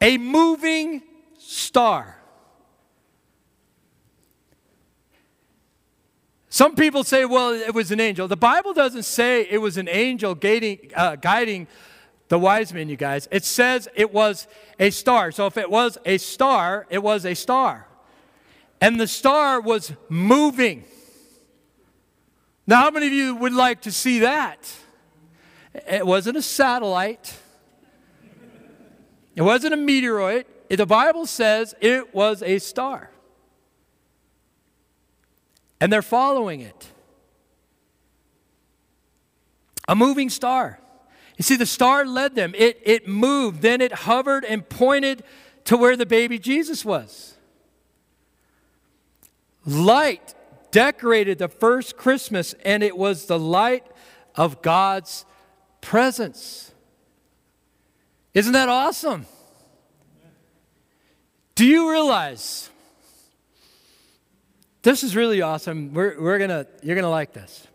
[0.00, 1.02] a moving
[1.36, 2.16] star.
[6.48, 8.26] Some people say, well, it was an angel.
[8.26, 11.66] The Bible doesn't say it was an angel guiding, uh, guiding
[12.28, 13.28] the wise men, you guys.
[13.30, 14.46] It says it was
[14.78, 15.30] a star.
[15.30, 17.86] So if it was a star, it was a star.
[18.80, 20.84] And the star was moving.
[22.66, 24.72] Now, how many of you would like to see that?
[25.74, 27.38] It wasn't a satellite,
[29.34, 30.44] it wasn't a meteoroid.
[30.68, 33.10] The Bible says it was a star.
[35.80, 36.88] And they're following it.
[39.88, 40.78] a moving star.
[41.36, 42.54] You see, the star led them.
[42.56, 45.24] It, it moved, then it hovered and pointed
[45.64, 47.34] to where the baby Jesus was.
[49.64, 50.34] Light
[50.72, 53.86] decorated the first Christmas, and it was the light
[54.34, 55.24] of God's
[55.80, 56.72] presence.
[58.34, 59.26] Isn't that awesome?
[61.54, 62.70] Do you realize
[64.82, 65.92] this is really awesome?
[65.94, 67.68] We're, we're gonna, you're gonna like this.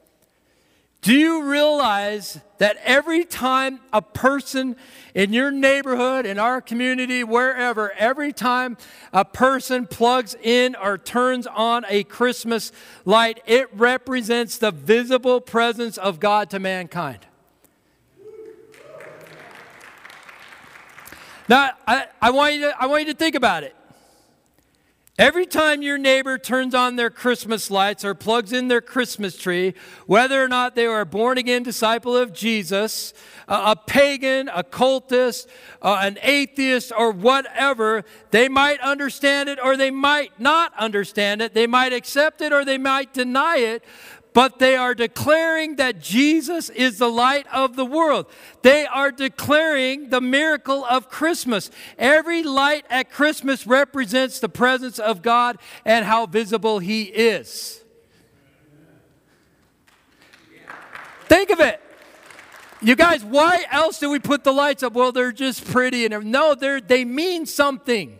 [1.02, 4.76] Do you realize that every time a person
[5.14, 8.78] in your neighborhood, in our community, wherever, every time
[9.14, 12.72] a person plugs in or turns on a Christmas
[13.06, 17.20] light, it represents the visible presence of God to mankind?
[21.48, 23.77] Now, I, I, want you to, I want you to think about it.
[25.20, 29.74] Every time your neighbor turns on their Christmas lights or plugs in their Christmas tree,
[30.06, 33.16] whether or not they are a born again disciple of Jesus,
[33.48, 35.48] a, pagan, a cultist,
[35.82, 41.56] uh, an atheist, or whatever, they might understand it or they might not understand it.
[41.56, 43.84] They might accept it or they might deny it
[44.38, 48.28] but they are declaring that Jesus is the light of the world.
[48.62, 51.72] They are declaring the miracle of Christmas.
[51.98, 57.82] Every light at Christmas represents the presence of God and how visible He is.
[61.26, 61.82] Think of it.
[62.80, 64.94] You guys, why else do we put the lights up?
[64.94, 68.17] Well, they're just pretty and no, they they mean something.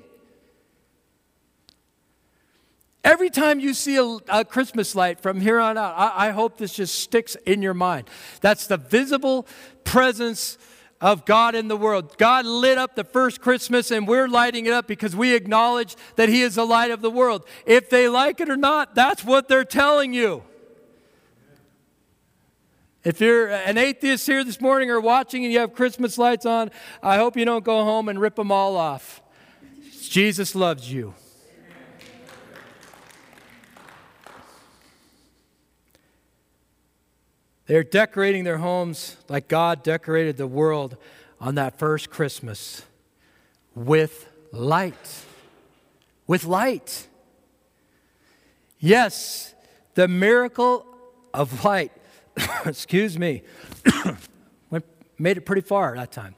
[3.08, 6.58] Every time you see a, a, Christmas light from here on out, I, I hope
[6.58, 8.10] this just sticks in your mind.
[8.42, 9.48] That's the visible
[9.86, 10.58] presence
[11.00, 12.18] of God in the world.
[12.18, 16.28] God lit up the first Christmas, and we're lighting it up because we acknowledge that
[16.28, 17.48] He is the light of the world.
[17.66, 20.44] If they like it or not, that's what they're telling you.
[23.06, 26.72] If you're an atheist here this morning or watching and you have Christmas lights on,
[27.02, 29.22] I hope you don't go home and rip them all off.
[30.10, 31.14] Jesus loves you.
[37.68, 40.98] They're decorating their homes like God decorated the world
[41.40, 42.82] on that first Christmas
[43.76, 45.24] with light.
[46.26, 47.08] With light.
[48.80, 49.54] Yes,
[49.96, 50.86] the miracle
[51.34, 51.92] of light,
[52.66, 53.44] excuse me,
[55.20, 56.36] made it pretty far that time.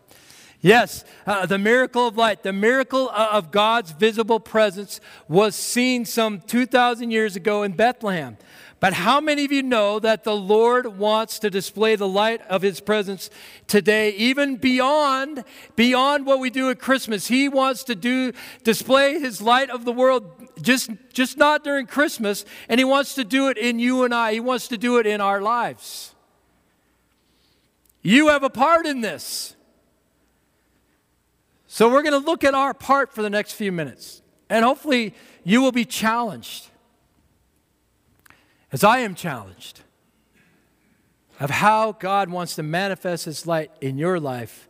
[0.62, 6.42] Yes, uh, the miracle of light, the miracle of God's visible presence was seen some
[6.42, 8.38] 2,000 years ago in Bethlehem.
[8.80, 12.62] But how many of you know that the Lord wants to display the light of
[12.62, 13.30] his presence
[13.68, 15.44] today even beyond
[15.76, 17.28] beyond what we do at Christmas?
[17.28, 18.32] He wants to do
[18.64, 23.26] display his light of the world just just not during Christmas and he wants to
[23.26, 24.34] do it in you and I.
[24.34, 26.16] He wants to do it in our lives.
[28.02, 29.56] You have a part in this.
[31.68, 34.22] So we're going to look at our part for the next few minutes.
[34.50, 35.14] And hopefully
[35.44, 36.69] you will be challenged
[38.72, 39.82] as I am challenged
[41.40, 44.68] of how God wants to manifest His light in your life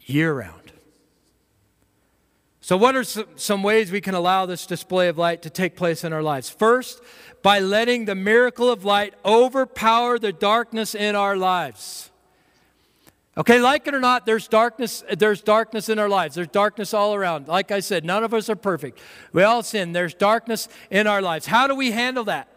[0.00, 0.72] year round.
[2.60, 6.04] So, what are some ways we can allow this display of light to take place
[6.04, 6.48] in our lives?
[6.48, 7.02] First,
[7.42, 12.10] by letting the miracle of light overpower the darkness in our lives.
[13.36, 16.34] Okay, like it or not, there's darkness, there's darkness in our lives.
[16.34, 17.48] There's darkness all around.
[17.48, 19.00] Like I said, none of us are perfect.
[19.32, 19.92] We all sin.
[19.92, 21.46] There's darkness in our lives.
[21.46, 22.51] How do we handle that?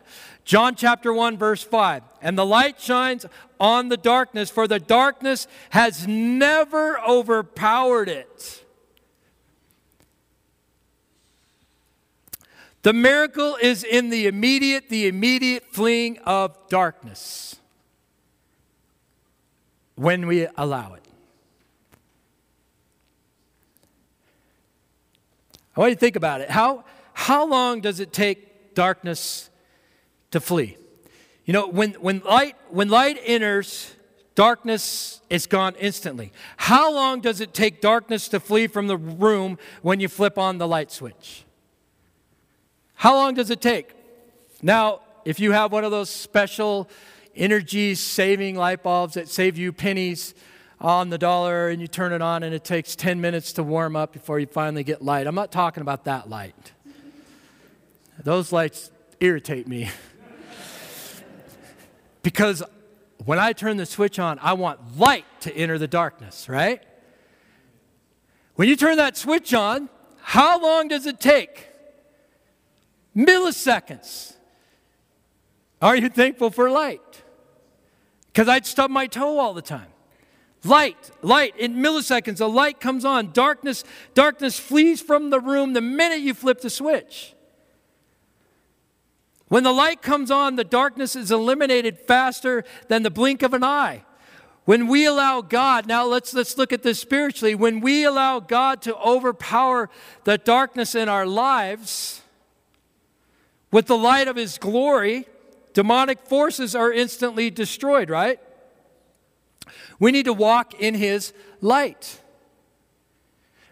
[0.45, 2.03] John chapter 1, verse 5.
[2.21, 3.25] And the light shines
[3.59, 8.63] on the darkness, for the darkness has never overpowered it.
[12.83, 17.55] The miracle is in the immediate, the immediate fleeing of darkness
[19.95, 21.01] when we allow it.
[25.75, 26.51] I want you to think about it.
[26.51, 29.49] How, how long does it take darkness
[30.35, 30.75] to flee.
[31.45, 33.95] You know, when, when, light, when light enters,
[34.35, 36.33] darkness is gone instantly.
[36.57, 40.57] How long does it take darkness to flee from the room when you flip on
[40.57, 41.45] the light switch?
[42.95, 43.93] How long does it take?
[44.61, 46.89] Now, if you have one of those special
[47.33, 50.33] energy saving light bulbs that save you pennies
[50.81, 53.95] on the dollar and you turn it on and it takes 10 minutes to warm
[53.95, 56.73] up before you finally get light, I'm not talking about that light.
[58.21, 59.89] Those lights irritate me.
[62.25, 62.63] Because
[63.23, 66.81] when I turn the switch on, I want light to enter the darkness, right?
[68.55, 69.89] When you turn that switch on,
[70.21, 71.67] how long does it take?
[73.15, 74.33] Milliseconds.
[75.83, 77.21] Are you thankful for light?
[78.25, 79.89] because I'd stub my toe all the time.
[80.63, 83.33] Light, light, in milliseconds, a light comes on.
[83.33, 83.83] Darkness,
[84.15, 87.34] darkness flees from the room the minute you flip the switch.
[89.47, 93.63] When the light comes on, the darkness is eliminated faster than the blink of an
[93.63, 94.03] eye.
[94.65, 97.53] When we allow God, now let's, let's look at this spiritually.
[97.53, 99.91] When we allow God to overpower
[100.23, 102.21] the darkness in our lives
[103.71, 105.27] with the light of His glory,
[105.73, 108.39] demonic forces are instantly destroyed, right?
[109.99, 111.31] We need to walk in His
[111.61, 112.19] light.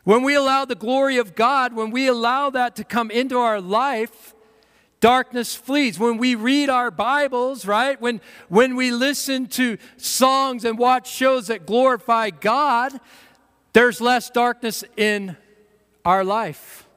[0.04, 3.60] When we allow the glory of God, when we allow that to come into our
[3.60, 4.36] life,
[5.04, 6.00] darkness flees.
[6.00, 8.00] When we read our Bibles, right?
[8.00, 12.98] When, when we listen to songs and watch shows that glorify God,
[13.74, 15.36] there's less darkness in
[16.06, 16.88] our life.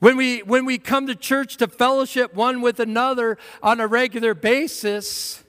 [0.00, 4.34] When we, when we come to church to fellowship one with another on a regular
[4.34, 5.44] basis,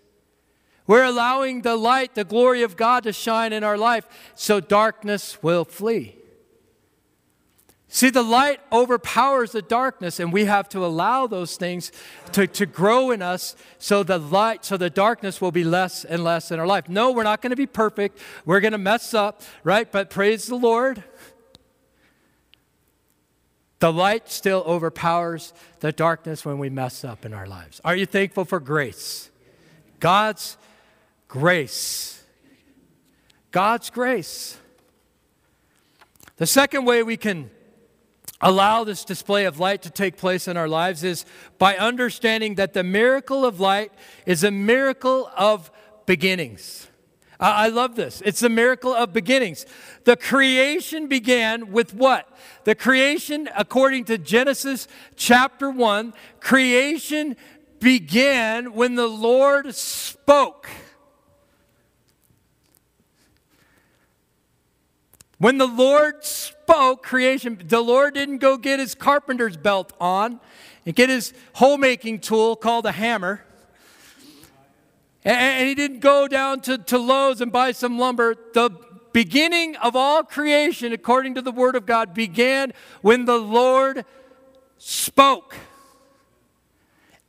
[0.85, 5.41] we're allowing the light, the glory of God to shine in our life so darkness
[5.41, 6.16] will flee.
[7.89, 11.91] See, the light overpowers the darkness, and we have to allow those things
[12.33, 16.23] to, to grow in us so the light, so the darkness will be less and
[16.23, 16.89] less in our life.
[16.89, 18.19] No, we're not going to be perfect.
[18.45, 19.89] We're going to mess up, right?
[19.89, 21.01] But praise the Lord.
[23.79, 27.79] The light still overpowers the darkness when we mess up in our lives.
[27.85, 29.29] Are you thankful for grace?
[30.01, 30.57] God's
[31.29, 32.21] grace.
[33.51, 34.57] God's grace.
[36.35, 37.49] The second way we can
[38.41, 41.25] allow this display of light to take place in our lives is
[41.57, 43.91] by understanding that the miracle of light
[44.25, 45.71] is a miracle of
[46.05, 46.87] beginnings.
[47.39, 48.21] I love this.
[48.25, 49.67] It's the miracle of beginnings.
[50.05, 52.27] The creation began with what?
[52.63, 57.35] The creation, according to Genesis chapter 1, creation
[57.79, 60.67] began when the Lord spoke.
[65.37, 70.39] When the Lord spoke creation, the Lord didn't go get his carpenter's belt on
[70.85, 73.43] and get his homemaking tool called a hammer.
[75.23, 78.35] And he didn't go down to, to Lowe's and buy some lumber.
[78.53, 78.71] The
[79.11, 82.71] beginning of all creation, according to the Word of God, began
[83.01, 84.05] when the Lord
[84.77, 85.55] spoke.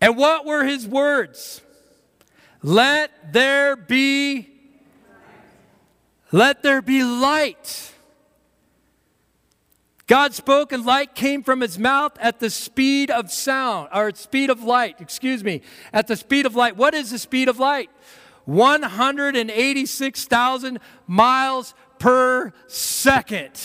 [0.01, 1.61] And what were his words?
[2.63, 4.49] Let there be
[6.31, 7.95] let there be light.
[10.09, 14.51] God spoke and light came from his mouth at the speed of sound, or speed
[14.51, 15.61] of light, excuse me,
[15.93, 16.77] at the speed of light.
[16.77, 17.91] What is the speed of light?
[18.47, 23.61] 186,000 miles per second.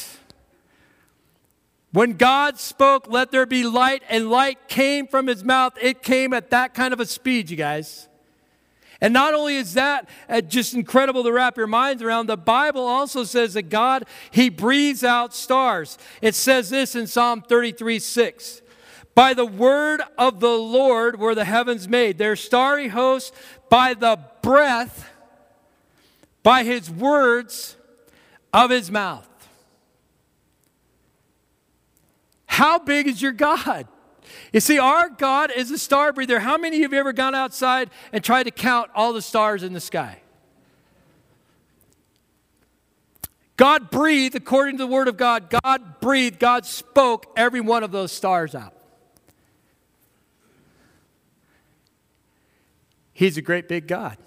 [1.93, 6.33] When God spoke, let there be light, and light came from his mouth, it came
[6.33, 8.09] at that kind of a speed, you guys.
[9.01, 12.85] And not only is that uh, just incredible to wrap your minds around, the Bible
[12.85, 15.97] also says that God, He breathes out stars.
[16.21, 18.61] It says this in Psalm 33 6.
[19.15, 23.31] By the word of the Lord were the heavens made, their starry hosts
[23.69, 25.09] by the breath,
[26.41, 27.75] by His words
[28.51, 29.27] of His mouth.
[32.45, 33.87] How big is your God?
[34.51, 36.39] You see, our God is a star breather.
[36.39, 39.63] How many of you have ever gone outside and tried to count all the stars
[39.63, 40.19] in the sky?
[43.55, 47.91] God breathed, according to the Word of God, God breathed, God spoke every one of
[47.91, 48.73] those stars out.
[53.13, 54.17] He's a great big God.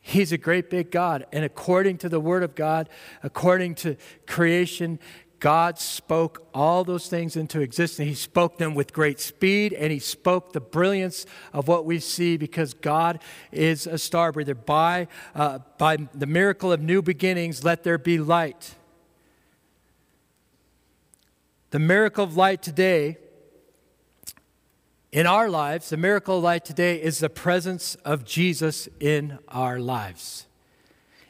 [0.00, 1.26] He's a great big God.
[1.32, 2.88] And according to the Word of God,
[3.22, 4.98] according to creation,
[5.38, 8.08] God spoke all those things into existence.
[8.08, 12.36] He spoke them with great speed, and He spoke the brilliance of what we see
[12.36, 13.20] because God
[13.52, 14.54] is a star breather.
[14.54, 18.74] By, uh, by the miracle of new beginnings, let there be light.
[21.70, 23.18] The miracle of light today,
[25.12, 29.78] in our lives, the miracle of light today is the presence of Jesus in our
[29.78, 30.46] lives.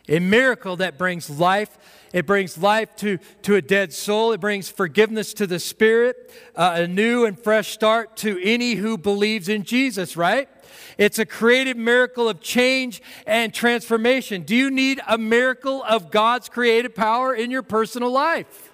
[0.09, 1.77] A miracle that brings life
[2.17, 4.33] it brings life to, to a dead soul.
[4.33, 8.97] It brings forgiveness to the spirit, uh, a new and fresh start to any who
[8.97, 10.49] believes in Jesus, right?
[10.97, 14.45] It's a creative miracle of change and transformation.
[14.45, 18.73] Do you need a miracle of God's creative power in your personal life?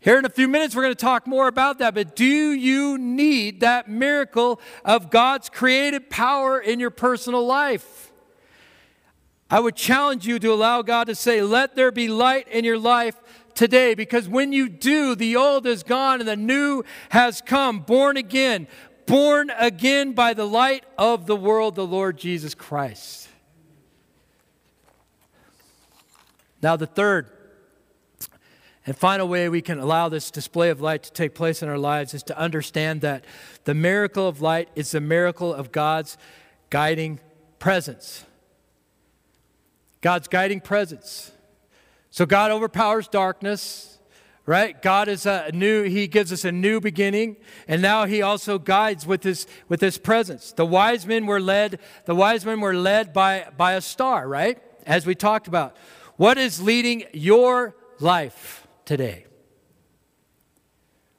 [0.00, 1.94] Here in a few minutes, we're going to talk more about that.
[1.94, 8.10] But do you need that miracle of God's creative power in your personal life?
[9.50, 12.78] I would challenge you to allow God to say, Let there be light in your
[12.78, 13.16] life
[13.54, 13.94] today.
[13.94, 17.80] Because when you do, the old is gone and the new has come.
[17.80, 18.66] Born again,
[19.06, 23.28] born again by the light of the world, the Lord Jesus Christ.
[26.62, 27.30] Now, the third
[28.86, 31.78] and final way we can allow this display of light to take place in our
[31.78, 33.24] lives is to understand that
[33.64, 36.16] the miracle of light is the miracle of God's
[36.70, 37.20] guiding
[37.58, 38.24] presence.
[40.04, 41.32] God's guiding presence.
[42.10, 43.98] So God overpowers darkness,
[44.44, 44.80] right?
[44.82, 47.36] God is a new, He gives us a new beginning,
[47.66, 50.52] and now He also guides with His with His presence.
[50.52, 54.62] The wise men were led, the wise men were led by, by a star, right?
[54.86, 55.74] As we talked about.
[56.18, 58.60] What is leading your life?
[58.84, 59.26] today?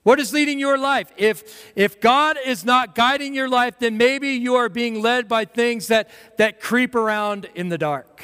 [0.03, 1.11] What is leading your life?
[1.17, 5.45] If, if God is not guiding your life, then maybe you are being led by
[5.45, 8.21] things that, that creep around in the dark.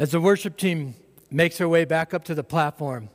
[0.00, 0.94] As the worship team
[1.30, 3.10] makes their way back up to the platform,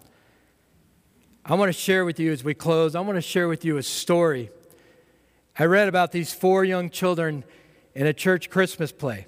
[1.44, 3.78] I want to share with you as we close, I want to share with you
[3.78, 4.52] a story.
[5.58, 7.44] I read about these four young children
[7.96, 9.26] in a church Christmas play.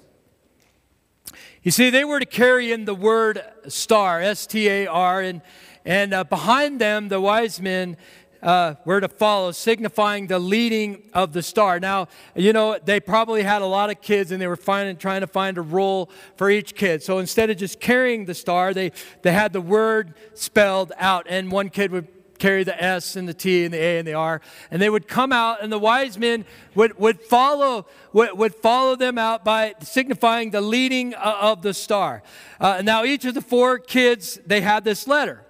[1.64, 5.42] You see, they were to carry in the word star, S T A R, and,
[5.84, 7.96] and uh, behind them, the wise men
[8.42, 11.80] uh, were to follow, signifying the leading of the star.
[11.80, 15.20] Now, you know, they probably had a lot of kids and they were finding, trying
[15.22, 17.02] to find a role for each kid.
[17.02, 21.50] So instead of just carrying the star, they, they had the word spelled out, and
[21.50, 22.08] one kid would
[22.38, 24.40] carry the S and the T and the A and the R.
[24.70, 28.96] And they would come out, and the wise men would, would, follow, would, would follow
[28.96, 32.22] them out by signifying the leading uh, of the star.
[32.60, 35.44] Uh, now, each of the four kids, they had this letter.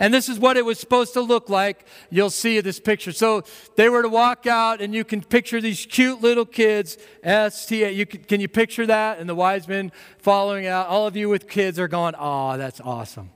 [0.00, 1.84] And this is what it was supposed to look like.
[2.08, 3.12] You'll see this picture.
[3.12, 3.42] So
[3.76, 6.98] they were to walk out, and you can picture these cute little kids.
[7.22, 7.90] S T A.
[7.90, 9.18] You can, can you picture that?
[9.18, 10.86] And the wise men following out.
[10.86, 13.30] All of you with kids are going, "Oh, that's awesome."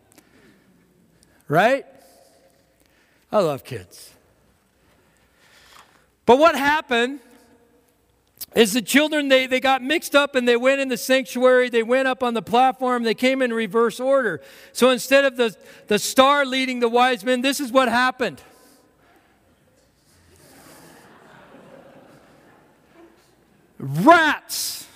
[1.49, 1.85] Right?
[3.33, 4.11] I love kids.
[6.25, 7.21] But what happened
[8.55, 11.83] is the children, they, they got mixed up and they went in the sanctuary, they
[11.83, 14.43] went up on the platform, they came in reverse order.
[14.73, 15.57] So instead of the,
[15.89, 18.43] the star leading the wise men, this is what happened.
[23.79, 24.87] Rats.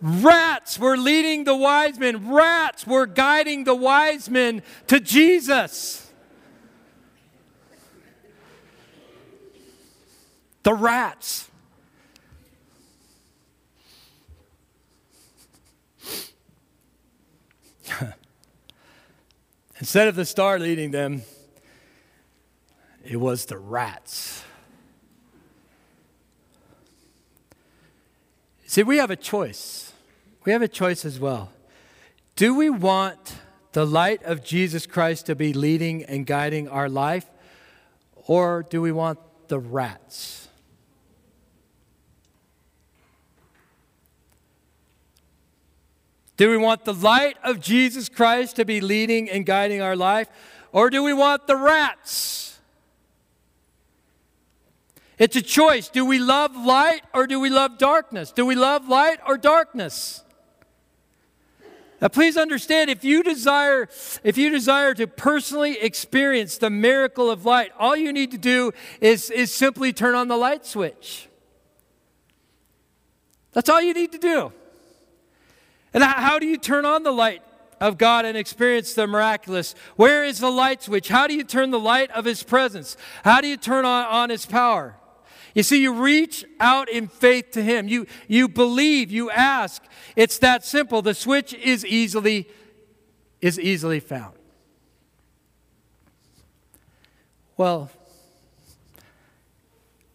[0.00, 2.30] Rats were leading the wise men.
[2.30, 6.08] Rats were guiding the wise men to Jesus.
[10.68, 11.48] the rats.
[19.78, 21.22] Instead of the star leading them,
[23.04, 24.42] it was the rats.
[28.66, 29.92] See, we have a choice.
[30.44, 31.50] We have a choice as well.
[32.36, 33.36] Do we want
[33.72, 37.26] the light of Jesus Christ to be leading and guiding our life,
[38.26, 39.18] or do we want
[39.48, 40.47] the rats?
[46.38, 50.28] Do we want the light of Jesus Christ to be leading and guiding our life?
[50.70, 52.60] Or do we want the rats?
[55.18, 55.88] It's a choice.
[55.88, 58.30] Do we love light or do we love darkness?
[58.30, 60.22] Do we love light or darkness?
[62.00, 63.88] Now please understand if you desire
[64.22, 68.70] if you desire to personally experience the miracle of light, all you need to do
[69.00, 71.28] is, is simply turn on the light switch.
[73.54, 74.52] That's all you need to do.
[75.94, 77.42] And how do you turn on the light
[77.80, 79.74] of God and experience the miraculous?
[79.96, 81.08] Where is the light switch?
[81.08, 82.96] How do you turn the light of His presence?
[83.24, 84.96] How do you turn on, on His power?
[85.54, 87.88] You see, you reach out in faith to Him.
[87.88, 89.82] You, you believe, you ask.
[90.14, 91.02] It's that simple.
[91.02, 92.48] The switch is easily,
[93.40, 94.34] is easily found.
[97.56, 97.90] Well,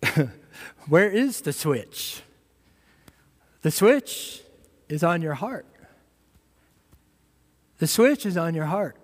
[0.88, 2.21] where is the switch?
[3.63, 4.42] The switch
[4.93, 5.65] is on your heart.
[7.79, 8.95] The switch is on your heart.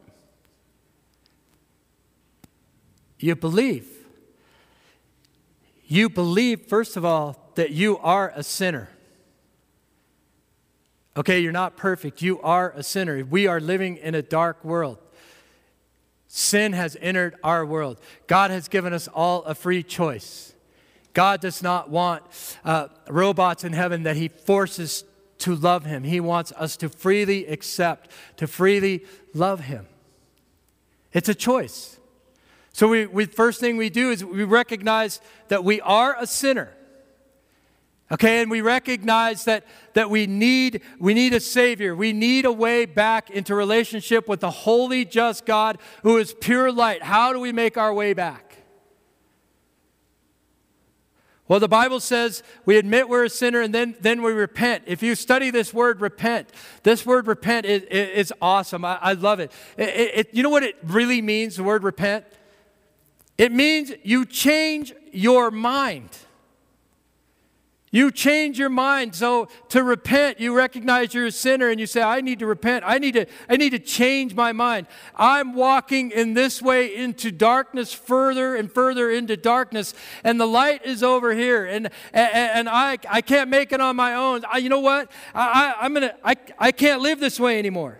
[3.17, 3.87] You believe.
[5.87, 8.89] You believe, first of all, that you are a sinner.
[11.17, 12.21] Okay, you're not perfect.
[12.21, 13.25] You are a sinner.
[13.25, 14.99] We are living in a dark world.
[16.27, 17.99] Sin has entered our world.
[18.27, 20.53] God has given us all a free choice.
[21.13, 22.21] God does not want
[22.63, 25.03] uh, robots in heaven that He forces
[25.39, 26.03] to love Him.
[26.03, 29.87] He wants us to freely accept, to freely love Him.
[31.11, 31.97] It's a choice.
[32.71, 36.71] So, we, we first thing we do is we recognize that we are a sinner.
[38.11, 41.95] Okay, and we recognize that, that we, need, we need a Savior.
[41.95, 46.71] We need a way back into relationship with the holy, just God who is pure
[46.71, 47.03] light.
[47.03, 48.48] How do we make our way back?
[51.49, 54.83] Well, the Bible says we admit we're a sinner and then, then we repent.
[54.85, 56.51] If you study this word repent,
[56.83, 58.85] this word repent is, is awesome.
[58.85, 59.51] I, I love it.
[59.75, 60.29] It, it.
[60.31, 62.23] You know what it really means, the word repent?
[63.39, 66.09] It means you change your mind.
[67.91, 69.15] You change your mind.
[69.15, 72.83] So to repent, you recognize you're a sinner and you say, I need to repent.
[72.85, 74.87] I need to, I need to change my mind.
[75.15, 79.93] I'm walking in this way into darkness, further and further into darkness.
[80.23, 81.65] And the light is over here.
[81.65, 84.43] And, and, and I, I can't make it on my own.
[84.45, 85.11] I, you know what?
[85.33, 87.99] I, I, I'm gonna, I, I can't live this way anymore.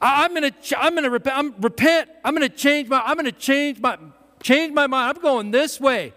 [0.00, 1.36] I, I'm gonna, I'm gonna repent.
[1.36, 2.08] I'm, repent.
[2.24, 3.98] I'm gonna change my, I'm gonna change my,
[4.42, 5.16] change my mind.
[5.16, 6.12] I'm going this way.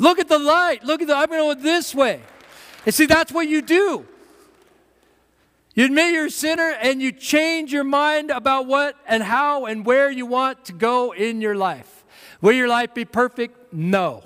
[0.00, 0.82] Look at the light.
[0.82, 2.22] Look at the, I'm going oh, to go this way.
[2.86, 4.06] And see, that's what you do.
[5.74, 9.84] You admit you're a sinner and you change your mind about what and how and
[9.84, 12.04] where you want to go in your life.
[12.40, 13.74] Will your life be perfect?
[13.74, 14.24] No.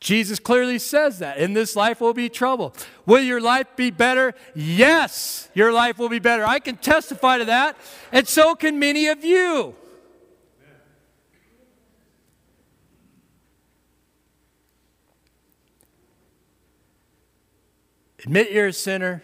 [0.00, 1.36] Jesus clearly says that.
[1.36, 2.74] In this life will be trouble.
[3.04, 4.34] Will your life be better?
[4.54, 6.44] Yes, your life will be better.
[6.44, 7.76] I can testify to that,
[8.10, 9.76] and so can many of you.
[18.22, 19.22] Admit you're a sinner.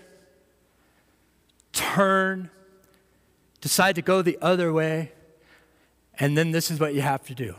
[1.72, 2.50] Turn.
[3.60, 5.12] Decide to go the other way.
[6.18, 7.54] And then this is what you have to do.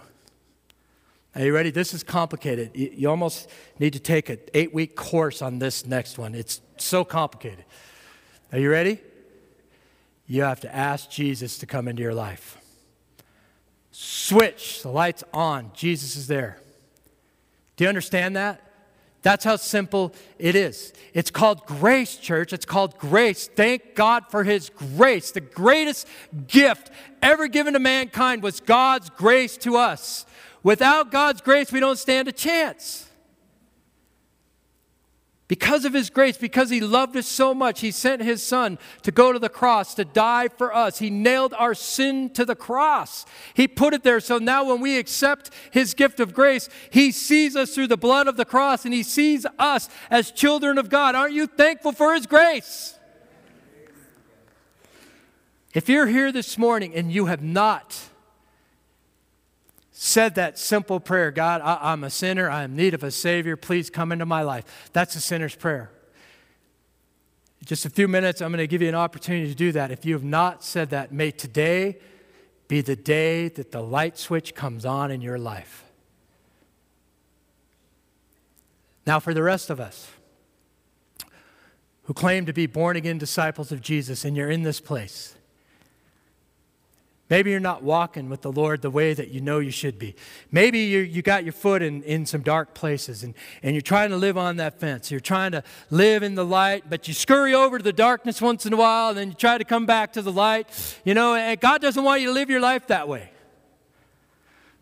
[1.35, 1.69] Are you ready?
[1.69, 2.71] This is complicated.
[2.73, 6.35] You, almost need to take an eight week course on this next one.
[6.35, 7.65] It's so complicated.
[8.51, 8.99] Are you ready?
[10.27, 12.57] You have to ask Jesus to come into your life.
[13.91, 16.59] Switch, the light's on, Jesus is there.
[17.75, 18.68] Do you understand that?
[19.21, 20.93] That's how simple it is.
[21.13, 22.53] It's called grace, church.
[22.53, 23.49] It's called grace.
[23.53, 25.31] Thank God for His grace.
[25.31, 26.07] The greatest
[26.47, 26.89] gift
[27.21, 30.25] ever given to mankind was God's grace to us.
[30.63, 33.08] Without God's grace, we don't stand a chance.
[35.49, 39.11] Because of his grace, because he loved us so much, he sent his son to
[39.11, 40.99] go to the cross to die for us.
[40.99, 43.25] He nailed our sin to the cross.
[43.55, 47.55] He put it there so now when we accept his gift of grace, he sees
[47.55, 51.15] us through the blood of the cross and he sees us as children of God.
[51.15, 52.95] Aren't you thankful for his grace?
[55.73, 58.08] If you're here this morning and you have not
[60.01, 62.49] said that simple prayer God, I, am a sinner.
[62.49, 63.57] I am in need of a Savior.
[63.57, 64.89] Please come into my life.
[64.93, 65.91] That's a sinner's prayer.
[67.59, 69.91] In just a few minutes, I'm going to give you an opportunity to do that.
[69.91, 71.97] If you have not said that, may today
[72.69, 75.83] be the day that the light switch comes on in your life.
[79.05, 80.09] Now, for the rest of us
[82.03, 85.35] who claim to be born again disciples of Jesus, and you're in this place,
[87.29, 90.15] Maybe you're not walking with the Lord the way that you know you should be.
[90.51, 94.09] Maybe you, you got your foot in, in some dark places and, and you're trying
[94.09, 95.11] to live on that fence.
[95.11, 98.65] You're trying to live in the light, but you scurry over to the darkness once
[98.65, 100.67] in a while and then you try to come back to the light.
[101.05, 103.29] You know, and God doesn't want you to live your life that way.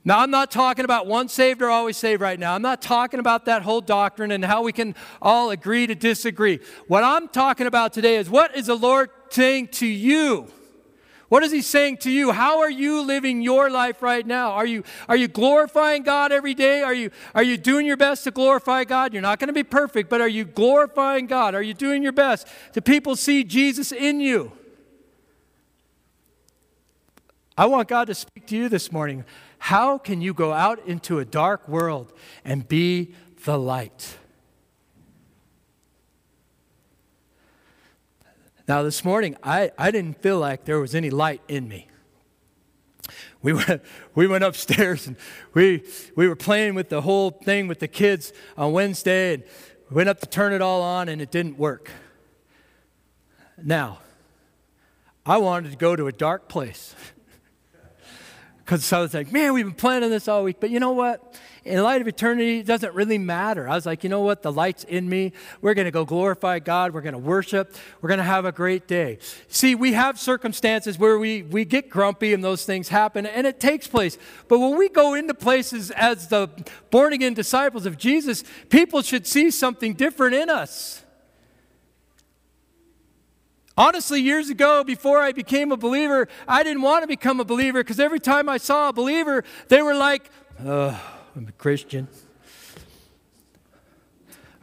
[0.05, 2.55] Now, I'm not talking about once saved or always saved right now.
[2.55, 6.61] I'm not talking about that whole doctrine and how we can all agree to disagree.
[6.87, 10.47] What I'm talking about today is what is the Lord saying to you?
[11.29, 12.31] What is he saying to you?
[12.31, 14.51] How are you living your life right now?
[14.51, 16.81] Are you, are you glorifying God every day?
[16.81, 19.11] Are you, are you doing your best to glorify God?
[19.11, 21.53] You're not going to be perfect, but are you glorifying God?
[21.53, 22.47] Are you doing your best?
[22.71, 24.53] Do people see Jesus in you?
[27.57, 29.25] I want God to speak to you this morning.
[29.59, 32.13] How can you go out into a dark world
[32.45, 33.13] and be
[33.43, 34.17] the light?
[38.67, 41.87] Now, this morning, I, I didn't feel like there was any light in me.
[43.41, 43.81] We went,
[44.15, 45.15] we went upstairs and
[45.53, 45.85] we,
[46.17, 49.43] we were playing with the whole thing with the kids on Wednesday and
[49.89, 51.89] went up to turn it all on and it didn't work.
[53.63, 53.99] Now,
[55.25, 56.93] I wanted to go to a dark place.
[58.57, 60.57] Because I was like, man, we've been planning this all week.
[60.59, 61.39] But you know what?
[61.67, 63.67] In light of eternity, it doesn't really matter.
[63.67, 64.41] I was like, you know what?
[64.41, 65.33] The light's in me.
[65.61, 66.93] We're going to go glorify God.
[66.93, 67.75] We're going to worship.
[68.01, 69.19] We're going to have a great day.
[69.47, 73.59] See, we have circumstances where we, we get grumpy and those things happen, and it
[73.59, 74.17] takes place.
[74.47, 76.49] But when we go into places as the
[76.89, 81.03] born again disciples of Jesus, people should see something different in us.
[83.77, 87.83] Honestly, years ago, before I became a believer, I didn't want to become a believer
[87.83, 90.31] because every time I saw a believer, they were like,
[90.65, 90.99] oh,
[91.37, 92.07] I'm a Christian.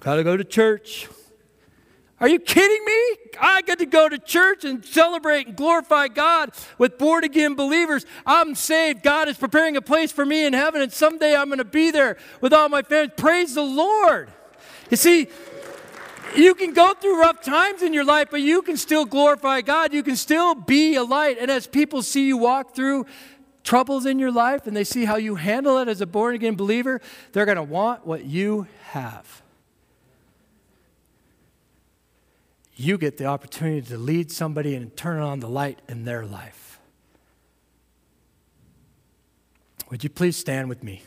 [0.01, 1.07] Got to go to church.
[2.19, 3.17] Are you kidding me?
[3.41, 8.05] I get to go to church and celebrate and glorify God with born again believers.
[8.27, 9.05] I'm saved.
[9.05, 11.93] God is preparing a place for me in heaven, and someday I'm going to be
[11.93, 13.13] there with all my family.
[13.17, 14.33] Praise the Lord.
[14.91, 15.29] You see,
[16.35, 19.93] you can go through rough times in your life, but you can still glorify God.
[19.95, 21.39] You can still be a light.
[21.39, 23.07] And as people see you walk through
[23.65, 26.55] troubles in your life and they see how you handle it as a born again
[26.55, 27.01] believer,
[27.33, 29.43] they're going to want what you have.
[32.77, 36.79] You get the opportunity to lead somebody and turn on the light in their life.
[39.91, 41.03] Would you please stand with me?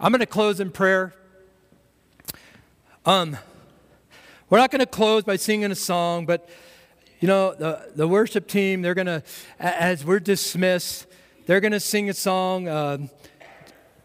[0.00, 1.12] I'm going to close in prayer.
[3.04, 3.36] Um,
[4.48, 6.48] we're not going to close by singing a song, but
[7.20, 9.22] you know, the, the worship team, they're going to,
[9.58, 11.06] as we're dismissed,
[11.46, 12.68] they're going to sing a song.
[12.68, 12.98] Uh,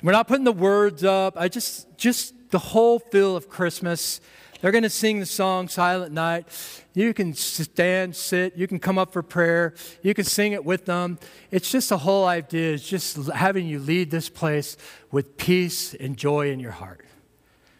[0.01, 1.35] we're not putting the words up.
[1.37, 4.19] I just, just the whole feel of Christmas.
[4.61, 6.47] They're going to sing the song Silent Night.
[6.93, 10.85] You can stand, sit, you can come up for prayer, you can sing it with
[10.85, 11.19] them.
[11.51, 14.77] It's just the whole idea is just having you lead this place
[15.11, 17.05] with peace and joy in your heart.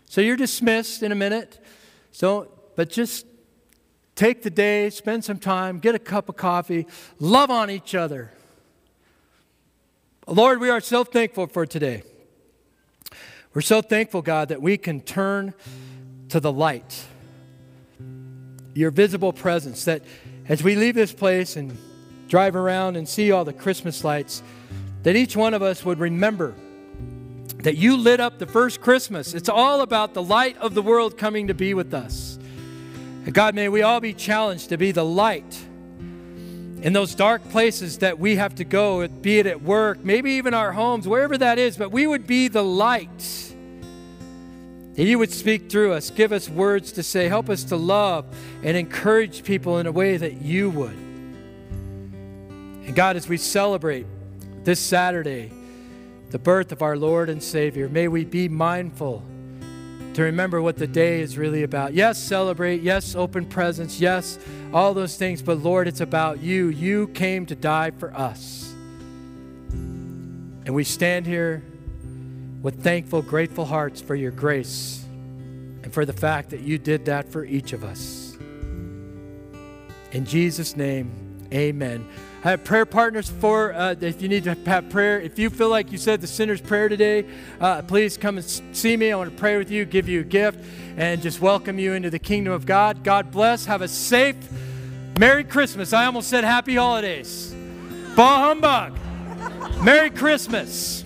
[0.05, 1.59] So you're dismissed in a minute.
[2.11, 3.25] So, but just
[4.15, 6.87] take the day, spend some time, get a cup of coffee,
[7.19, 8.31] love on each other.
[10.27, 12.03] Lord, we are so thankful for today.
[13.53, 15.53] We're so thankful, God, that we can turn
[16.29, 17.05] to the light,
[18.73, 20.03] your visible presence, that
[20.47, 21.77] as we leave this place and
[22.27, 24.41] drive around and see all the Christmas lights,
[25.03, 26.55] that each one of us would remember
[27.59, 29.33] that you lit up the first Christmas.
[29.33, 32.39] It's all about the light of the world coming to be with us.
[33.31, 35.65] God, may we all be challenged to be the light
[36.81, 40.53] in those dark places that we have to go, be it at work, maybe even
[40.53, 43.53] our homes, wherever that is, but we would be the light.
[44.95, 48.25] That you would speak through us, give us words to say, help us to love
[48.63, 50.97] and encourage people in a way that you would.
[52.85, 54.05] And God, as we celebrate
[54.65, 55.51] this Saturday,
[56.33, 57.87] the birth of our Lord and Savior.
[57.87, 59.23] May we be mindful
[60.13, 61.93] to remember what the day is really about.
[61.93, 62.81] Yes, celebrate.
[62.81, 63.99] Yes, open presents.
[63.99, 64.37] Yes,
[64.73, 65.41] all those things.
[65.41, 66.67] But Lord, it's about you.
[66.67, 68.73] You came to die for us.
[70.65, 71.63] And we stand here
[72.61, 75.03] with thankful, grateful hearts for your grace
[75.83, 78.37] and for the fact that you did that for each of us.
[80.11, 81.11] In Jesus' name,
[81.51, 82.07] amen.
[82.45, 85.21] I have prayer partners for uh, if you need to have prayer.
[85.21, 87.25] If you feel like you said the sinner's prayer today,
[87.61, 89.13] uh, please come and see me.
[89.13, 90.59] I want to pray with you, give you a gift,
[90.97, 93.01] and just welcome you into the kingdom of God.
[93.01, 93.63] God bless.
[93.65, 94.35] Have a safe,
[95.17, 95.93] Merry Christmas.
[95.93, 97.55] I almost said Happy Holidays.
[98.13, 98.99] Bah humbug.
[99.81, 101.02] Merry Christmas.